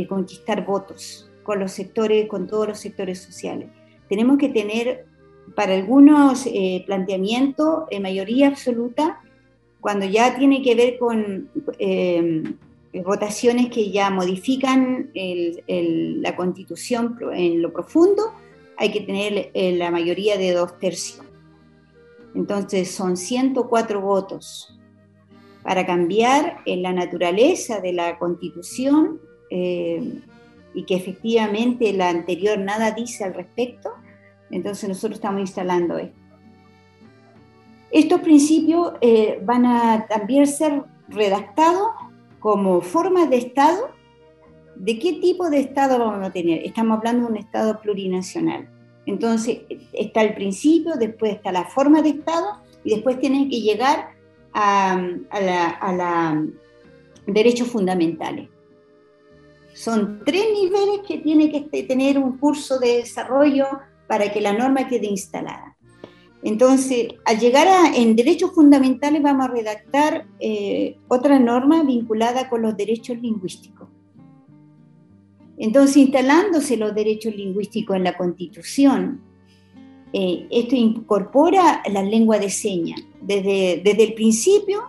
conquistar 0.08 0.66
votos 0.66 1.27
con 1.48 1.62
los 1.62 1.72
sectores, 1.72 2.28
con 2.28 2.46
todos 2.46 2.68
los 2.68 2.78
sectores 2.78 3.20
sociales. 3.22 3.70
Tenemos 4.10 4.38
que 4.38 4.50
tener 4.50 5.06
para 5.56 5.76
algunos 5.76 6.46
eh, 6.46 6.84
planteamientos 6.86 7.86
en 7.90 8.02
mayoría 8.04 8.50
absoluta, 8.50 9.22
cuando 9.80 10.06
ya 10.06 10.38
tiene 10.38 10.62
que 10.62 10.76
ver 10.76 10.98
con 11.00 11.50
eh, 11.80 12.44
votaciones 13.06 13.70
que 13.70 13.92
ya 13.92 14.10
modifican 14.10 15.10
la 15.16 16.36
constitución 16.36 17.18
en 17.32 17.62
lo 17.62 17.72
profundo, 17.72 18.34
hay 18.76 18.92
que 18.92 19.02
tener 19.02 19.50
eh, 19.54 19.74
la 19.78 19.90
mayoría 19.90 20.38
de 20.38 20.52
dos 20.52 20.78
tercios. 20.80 21.26
Entonces 22.36 22.92
son 22.92 23.16
104 23.16 24.02
votos 24.02 24.78
para 25.64 25.86
cambiar 25.86 26.58
en 26.66 26.82
la 26.82 26.92
naturaleza 26.92 27.80
de 27.80 27.94
la 27.94 28.20
constitución 28.20 29.22
y 30.78 30.84
que 30.84 30.94
efectivamente 30.94 31.92
la 31.92 32.10
anterior 32.10 32.60
nada 32.60 32.92
dice 32.92 33.24
al 33.24 33.34
respecto, 33.34 33.90
entonces 34.52 34.88
nosotros 34.88 35.18
estamos 35.18 35.42
instalando 35.42 35.98
esto. 35.98 36.20
Estos 37.90 38.22
principios 38.22 38.94
eh, 39.02 39.42
van 39.44 39.66
a 39.66 40.06
también 40.08 40.46
ser 40.46 40.84
redactados 41.08 41.88
como 42.40 42.82
formas 42.82 43.28
de 43.32 43.38
Estado. 43.38 43.90
¿De 44.76 45.00
qué 45.00 45.14
tipo 45.14 45.50
de 45.50 45.62
Estado 45.62 45.98
vamos 45.98 46.28
a 46.28 46.32
tener? 46.32 46.64
Estamos 46.64 47.00
hablando 47.00 47.26
de 47.26 47.32
un 47.32 47.38
Estado 47.40 47.82
plurinacional. 47.82 48.70
Entonces 49.08 49.62
está 49.94 50.22
el 50.22 50.36
principio, 50.36 50.94
después 50.94 51.34
está 51.34 51.52
la 51.52 51.66
forma 51.66 52.04
de 52.04 52.10
Estado 52.10 52.62
y 52.84 52.92
después 52.92 53.20
tienen 53.20 53.50
que 53.50 53.62
llegar 53.62 54.12
a, 54.54 54.94
a, 55.32 55.42
la, 55.42 55.70
a 55.70 55.92
la 55.92 56.46
derechos 57.26 57.68
fundamentales. 57.68 58.48
Son 59.78 60.22
tres 60.26 60.44
niveles 60.54 61.02
que 61.08 61.20
tiene 61.20 61.52
que 61.52 61.84
tener 61.84 62.18
un 62.18 62.40
curso 62.40 62.80
de 62.80 62.98
desarrollo 62.98 63.68
para 64.08 64.32
que 64.34 64.42
la 64.42 64.52
norma 64.52 64.88
quede 64.88 65.06
instalada. 65.06 65.78
Entonces, 66.42 67.10
al 67.26 67.38
llegar 67.38 67.68
a, 67.68 67.96
en 67.96 68.16
derechos 68.16 68.54
fundamentales 68.56 69.22
vamos 69.22 69.46
a 69.46 69.52
redactar 69.52 70.26
eh, 70.40 70.98
otra 71.08 71.38
norma 71.38 71.84
vinculada 71.84 72.50
con 72.50 72.64
los 72.64 72.76
derechos 72.76 73.22
lingüísticos. 73.22 73.88
Entonces, 75.60 75.98
instalándose 75.98 76.76
los 76.76 76.96
derechos 76.96 77.36
lingüísticos 77.36 77.98
en 77.98 78.04
la 78.04 78.18
Constitución, 78.18 79.22
eh, 80.12 80.48
esto 80.50 80.76
incorpora 80.76 81.84
la 81.92 82.02
lengua 82.02 82.40
de 82.40 82.50
señas. 82.50 83.00
Desde, 83.22 83.82
desde 83.84 84.06
el 84.06 84.14
principio 84.16 84.82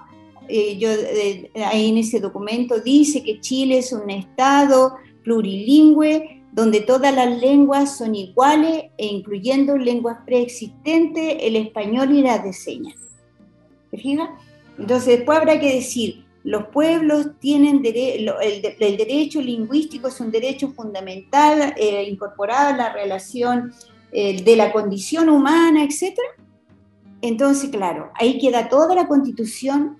eh, 0.49 0.77
yo, 0.79 0.91
eh, 0.91 1.51
ahí 1.67 1.91
en 1.91 1.99
ese 1.99 2.21
documento 2.21 2.81
dice 2.81 3.23
que 3.23 3.41
Chile 3.41 3.79
es 3.79 3.93
un 3.93 4.09
estado 4.11 4.97
plurilingüe 5.23 6.43
donde 6.53 6.81
todas 6.81 7.15
las 7.15 7.41
lenguas 7.41 7.99
son 7.99 8.15
iguales 8.15 8.85
e 8.97 9.07
incluyendo 9.07 9.77
lenguas 9.77 10.19
preexistentes, 10.25 11.37
el 11.41 11.57
español 11.57 12.13
y 12.13 12.23
las 12.23 12.43
de 12.43 12.53
señas. 12.53 12.97
¿Te 13.91 13.99
fijas? 13.99 14.31
Entonces 14.79 15.19
después 15.19 15.39
habrá 15.39 15.61
que 15.61 15.75
decir, 15.75 16.25
los 16.45 16.69
pueblos 16.69 17.33
tienen 17.41 17.83
el, 17.85 18.97
derecho 18.97 19.43
lingüístico 19.43 20.09
es 20.09 20.21
un 20.21 20.31
derecho 20.31 20.73
fundamental 20.73 21.75
eh, 21.77 22.05
incorporado 22.09 22.75
a 22.75 22.77
la 22.77 22.93
relación 22.93 23.73
eh, 24.13 24.43
de 24.43 24.57
la 24.57 24.73
condición 24.73 25.29
humana, 25.29 25.85
etc. 25.85 26.19
Entonces, 27.21 27.71
claro, 27.71 28.11
ahí 28.15 28.39
queda 28.39 28.69
toda 28.69 28.95
la 28.95 29.07
constitución, 29.07 29.99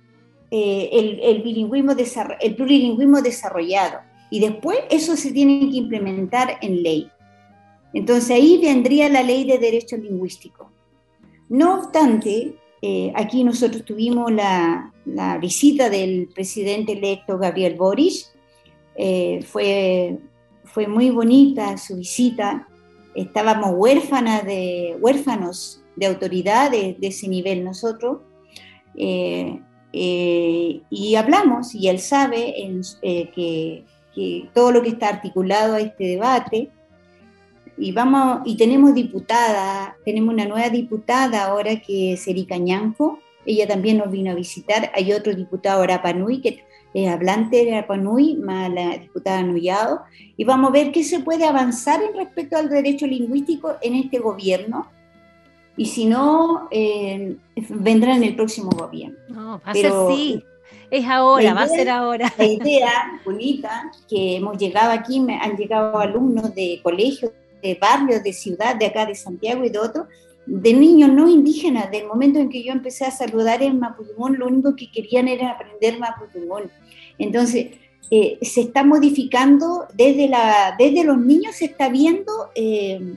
eh, 0.51 0.89
el, 0.93 1.21
el, 1.21 1.43
bilingüismo 1.43 1.93
el 2.41 2.57
plurilingüismo 2.57 3.23
desarrollado. 3.23 4.01
Y 4.31 4.41
después 4.41 4.79
eso 4.91 5.17
se 5.17 5.33
tiene 5.33 5.71
que 5.71 5.77
implementar 5.77 6.59
en 6.61 6.83
ley. 6.83 7.11
Entonces 7.95 8.31
ahí 8.31 8.61
vendría 8.63 9.09
la 9.09 9.23
ley 9.23 9.45
de 9.45 9.59
derecho 9.59 9.97
lingüístico. 9.97 10.71
No 11.49 11.79
obstante, 11.79 12.55
eh, 12.83 13.13
aquí 13.17 13.43
nosotros 13.43 13.85
tuvimos 13.85 14.31
la, 14.33 14.93
visita 15.41 15.89
del 15.89 16.29
presidente 16.35 16.93
electo 16.93 17.39
Gabriel 17.39 17.77
Boris. 17.77 18.33
Eh, 18.95 19.43
fue, 19.47 20.19
fue 20.65 20.87
muy 20.87 21.11
bonita 21.11 21.79
su 21.79 21.97
visita. 21.97 22.69
Estábamos 23.15 23.71
huérfanas 23.75 24.45
de, 24.45 24.97
huérfanos 25.01 25.83
de 25.97 26.07
autoridades 26.07 27.01
de 27.01 27.07
ese 27.07 27.27
nivel 27.27 27.65
nosotros. 27.65 28.19
Eh, 28.97 29.61
y 30.01 31.15
hablamos, 31.17 31.75
y 31.75 31.89
él 31.89 31.99
sabe 31.99 32.55
que, 33.03 33.85
que 34.15 34.49
todo 34.55 34.73
lo 34.73 34.83
que 34.83 34.91
está 34.91 35.09
articulado 35.09 35.75
a 35.75 35.81
este 35.81 36.05
debate 36.05 36.71
y 37.81 37.93
vamos 37.93 38.41
y 38.45 38.57
tenemos 38.57 38.95
diputada, 38.95 39.97
tenemos 40.05 40.35
una 40.35 40.47
nueva 40.47 40.69
diputada 40.69 41.45
ahora 41.45 41.81
que 41.81 42.15
es 42.15 42.27
Erika 42.27 42.57
Ñanco, 42.57 43.21
ella 43.47 43.67
también 43.67 43.99
nos 43.99 44.11
vino 44.11 44.33
a 44.33 44.35
visitar, 44.35 44.91
hay 44.95 45.13
otro 45.13 45.35
diputado 45.35 45.83
Arapanui 45.83 46.41
que 46.41 46.65
es 46.95 47.09
hablante 47.09 47.65
de 47.65 47.77
Arapanui, 47.77 48.37
más 48.37 48.71
la 48.73 48.99
diputada 48.99 49.43
Nuyado, 49.43 50.03
y 50.37 50.45
vamos 50.45 50.71
a 50.71 50.73
ver 50.73 50.91
qué 50.91 51.05
se 51.05 51.21
puede 51.21 51.47
avanzar 51.47 52.03
en 52.03 52.17
respecto 52.17 52.57
al 52.57 52.69
derecho 52.69 53.07
lingüístico 53.07 53.77
en 53.81 53.95
este 53.95 54.19
gobierno, 54.19 54.89
y 55.79 55.87
si 55.87 56.05
no, 56.05 56.69
eh, 56.71 57.37
vendrá 57.71 58.15
en 58.17 58.25
el 58.25 58.37
próximo 58.37 58.71
gobierno. 58.71 59.17
No, 59.29 59.61
va 59.65 59.71
a 59.71 59.75
ser 59.75 59.93
sí. 60.11 60.45
Es 60.91 61.07
ahora, 61.07 61.55
va 61.55 61.63
a 61.63 61.69
ser 61.69 61.89
ahora. 61.89 62.33
La 62.37 62.45
idea 62.45 63.21
bonita 63.25 63.91
que 64.09 64.37
hemos 64.37 64.59
llegado 64.59 64.91
aquí, 64.91 65.19
han 65.19 65.57
llegado 65.57 65.99
alumnos 65.99 66.55
de 66.55 66.81
colegios 66.83 67.33
de 67.63 67.75
barrios, 67.75 68.23
de 68.23 68.33
ciudad, 68.33 68.77
de 68.77 68.87
acá 68.87 69.07
de 69.07 69.15
Santiago 69.15 69.65
y 69.65 69.71
de 69.71 69.79
otros, 69.79 70.07
de 70.47 70.73
niños 70.73 71.13
no 71.13 71.29
indígenas. 71.29 71.91
Del 71.91 72.07
momento 72.07 72.39
en 72.39 72.49
que 72.49 72.63
yo 72.63 72.73
empecé 72.73 73.05
a 73.05 73.11
saludar 73.11 73.63
en 73.63 73.79
Mapudungún, 73.79 74.39
lo 74.39 74.47
único 74.47 74.75
que 74.77 74.91
querían 74.91 75.29
era 75.29 75.53
aprender 75.53 75.99
Mapudungún. 75.99 76.71
Entonces, 77.19 77.69
eh, 78.11 78.39
se 78.43 78.63
está 78.63 78.85
modificando 78.85 79.87
desde, 79.95 80.29
la, 80.29 80.75
desde 80.79 81.05
los 81.05 81.19
niños, 81.19 81.57
se 81.57 81.67
está 81.67 81.89
viendo, 81.89 82.33
eh, 82.55 83.15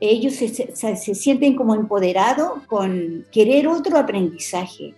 ellos 0.00 0.34
se, 0.34 0.48
se, 0.48 1.14
sienten 1.14 1.54
como 1.54 1.74
empoderados 1.74 2.62
con 2.66 3.26
querer 3.30 3.68
otro 3.68 3.98
aprendizaje. 3.98 4.94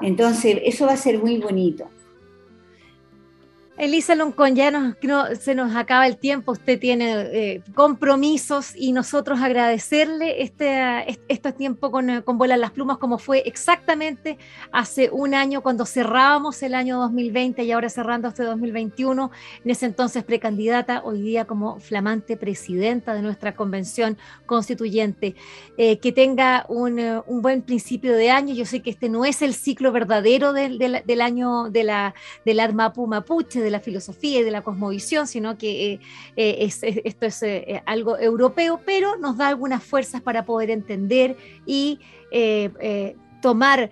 Entonces, 0.00 0.58
eso 0.64 0.86
va 0.86 0.92
a 0.92 0.96
ser 0.96 1.18
muy 1.18 1.38
bonito. 1.38 1.84
Elisa 3.76 4.14
Loncón, 4.14 4.54
ya 4.54 4.70
no, 4.70 4.94
se 5.34 5.54
nos 5.56 5.74
acaba 5.74 6.06
el 6.06 6.16
tiempo, 6.16 6.52
usted 6.52 6.78
tiene 6.78 7.12
eh, 7.32 7.62
compromisos 7.74 8.72
y 8.76 8.92
nosotros 8.92 9.40
agradecerle 9.40 10.42
este, 10.42 11.18
este 11.26 11.52
tiempo 11.52 11.90
con, 11.90 12.22
con 12.22 12.38
Vuelan 12.38 12.60
las 12.60 12.70
Plumas, 12.70 12.98
como 12.98 13.18
fue 13.18 13.42
exactamente 13.46 14.38
hace 14.70 15.10
un 15.10 15.34
año 15.34 15.60
cuando 15.60 15.86
cerrábamos 15.86 16.62
el 16.62 16.72
año 16.72 17.00
2020 17.00 17.64
y 17.64 17.72
ahora 17.72 17.88
cerrando 17.88 18.28
este 18.28 18.44
2021, 18.44 19.32
en 19.64 19.70
ese 19.70 19.86
entonces 19.86 20.22
precandidata, 20.22 21.02
hoy 21.02 21.20
día 21.20 21.44
como 21.44 21.80
flamante 21.80 22.36
presidenta 22.36 23.12
de 23.12 23.22
nuestra 23.22 23.56
convención 23.56 24.16
constituyente. 24.46 25.34
Eh, 25.76 25.98
que 25.98 26.12
tenga 26.12 26.64
un, 26.68 27.00
un, 27.26 27.42
buen 27.42 27.62
principio 27.62 28.14
de 28.16 28.30
año, 28.30 28.54
yo 28.54 28.64
sé 28.64 28.80
que 28.80 28.90
este 28.90 29.08
no 29.08 29.24
es 29.24 29.42
el 29.42 29.54
ciclo 29.54 29.90
verdadero 29.90 30.52
del, 30.52 30.78
del, 30.78 31.20
año 31.20 31.70
de 31.70 31.82
la, 31.82 32.14
del 32.44 32.60
Armapu 32.60 33.08
Mapuche, 33.08 33.63
de 33.64 33.70
la 33.70 33.80
filosofía 33.80 34.40
y 34.40 34.42
de 34.42 34.50
la 34.50 34.62
cosmovisión, 34.62 35.26
sino 35.26 35.58
que 35.58 35.94
eh, 35.94 36.00
eh, 36.36 36.70
esto 37.04 37.26
es 37.26 37.42
eh, 37.42 37.82
algo 37.86 38.18
europeo, 38.18 38.80
pero 38.84 39.16
nos 39.16 39.36
da 39.36 39.48
algunas 39.48 39.82
fuerzas 39.82 40.20
para 40.20 40.44
poder 40.44 40.70
entender 40.70 41.36
y 41.66 41.98
tomar 43.40 43.90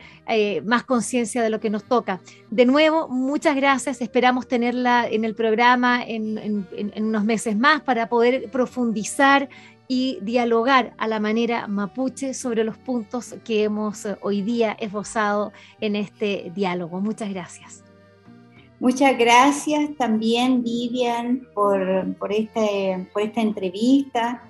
más 0.64 0.82
conciencia 0.84 1.42
de 1.42 1.50
lo 1.50 1.60
que 1.60 1.70
nos 1.70 1.84
toca. 1.84 2.20
De 2.50 2.64
nuevo, 2.64 3.08
muchas 3.08 3.54
gracias. 3.54 4.00
Esperamos 4.00 4.48
tenerla 4.48 5.06
en 5.06 5.24
el 5.24 5.34
programa 5.34 6.02
en, 6.02 6.66
unos 6.96 7.24
meses 7.24 7.56
más 7.56 7.82
para 7.82 8.08
poder 8.08 8.50
profundizar 8.50 9.48
y 9.86 10.18
dialogar 10.22 10.94
a 10.96 11.06
la 11.06 11.20
manera 11.20 11.68
mapuche 11.68 12.34
sobre 12.34 12.64
los 12.64 12.78
puntos 12.78 13.36
que 13.44 13.64
hemos 13.64 14.08
hoy 14.22 14.42
día 14.42 14.72
esbozado 14.80 15.52
en 15.80 15.96
este 15.96 16.50
diálogo. 16.54 17.00
Muchas 17.00 17.28
gracias. 17.28 17.81
Muchas 18.82 19.16
gracias 19.16 19.96
también, 19.96 20.64
Vivian, 20.64 21.46
por, 21.54 22.16
por, 22.16 22.30
por 23.12 23.22
esta 23.22 23.40
entrevista, 23.40 24.42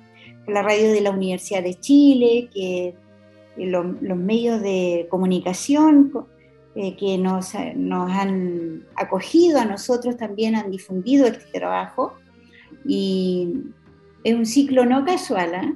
por 0.47 0.55
la 0.55 0.63
radio 0.63 0.91
de 0.91 1.03
la 1.03 1.11
Universidad 1.11 1.63
de 1.63 1.79
Chile, 1.79 2.49
que 2.51 2.95
los 3.59 3.85
medios 4.17 4.63
de 4.63 5.07
comunicación 5.11 6.11
eh, 6.75 6.97
que 6.97 7.19
nos, 7.19 7.53
nos, 7.77 8.11
han 8.11 8.87
acogido 8.95 9.61
a 9.61 9.67
nosotros 9.67 10.17
también 10.17 10.57
han 10.57 10.71
difundido 10.71 11.27
este 11.27 11.59
trabajo. 11.59 12.15
Y 12.87 13.53
es 14.25 14.35
un 14.35 14.47
ciclo 14.47 14.87
no 14.87 15.05
casual, 15.05 15.55
¿eh? 15.57 15.75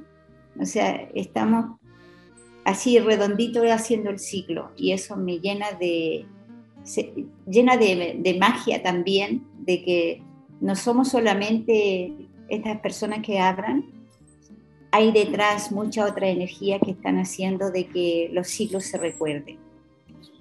o 0.59 0.65
sea, 0.65 1.07
estamos 1.13 1.77
así 2.65 2.97
redondito 2.97 3.61
haciendo 3.71 4.09
el 4.09 4.17
ciclo 4.17 4.71
y 4.75 4.93
eso 4.93 5.15
me 5.15 5.37
llena 5.37 5.73
de, 5.79 6.25
llena 7.45 7.77
de, 7.77 8.37
magia 8.39 8.81
también, 8.81 9.45
de 9.59 9.83
que 9.83 10.21
no 10.61 10.75
somos 10.75 11.09
solamente 11.09 12.13
estas 12.49 12.79
personas 12.79 13.19
que 13.19 13.39
hablan, 13.39 13.85
hay 14.91 15.11
detrás 15.11 15.71
mucha 15.71 16.05
otra 16.05 16.29
energía 16.29 16.79
que 16.79 16.91
están 16.91 17.19
haciendo 17.19 17.71
de 17.71 17.87
que 17.87 18.29
los 18.31 18.47
ciclos 18.47 18.85
se 18.85 18.97
recuerden. 18.97 19.57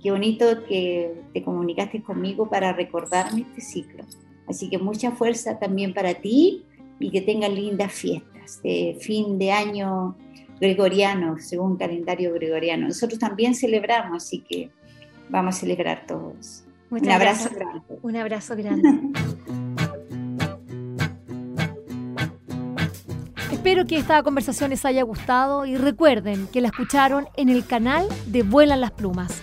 Qué 0.03 0.11
bonito 0.11 0.65
que 0.69 1.13
te 1.33 1.43
comunicaste 1.43 2.03
conmigo 2.03 2.49
para 2.49 2.73
recordarme 2.73 3.43
este 3.43 3.61
ciclo. 3.61 4.05
Así 4.47 4.71
que 4.71 4.79
mucha 4.79 5.11
fuerza 5.11 5.59
también 5.59 5.93
para 5.93 6.15
ti 6.15 6.65
y 7.01 7.11
que 7.11 7.21
tengan 7.21 7.55
lindas 7.55 7.93
fiestas 7.93 8.63
de 8.63 8.97
fin 9.01 9.39
de 9.39 9.51
año 9.51 10.17
gregoriano, 10.61 11.39
según 11.39 11.77
calendario 11.77 12.33
gregoriano. 12.33 12.87
Nosotros 12.87 13.19
también 13.19 13.55
celebramos, 13.55 14.25
así 14.25 14.41
que 14.41 14.71
vamos 15.29 15.57
a 15.57 15.59
celebrar 15.59 16.07
todos. 16.07 16.65
un 16.91 17.11
abrazo 17.11 17.51
grande. 17.55 17.83
Un 18.03 18.17
abrazo 18.17 18.57
grande. 18.57 18.89
Espero 23.67 23.85
que 23.85 23.97
esta 23.97 24.23
conversación 24.23 24.71
les 24.71 24.85
haya 24.85 25.03
gustado 25.03 25.67
y 25.67 25.77
recuerden 25.77 26.47
que 26.47 26.61
la 26.61 26.69
escucharon 26.69 27.27
en 27.37 27.49
el 27.49 27.67
canal 27.67 28.07
de 28.27 28.45
Vuelan 28.45 28.81
las 28.81 28.93
Plumas. 28.93 29.43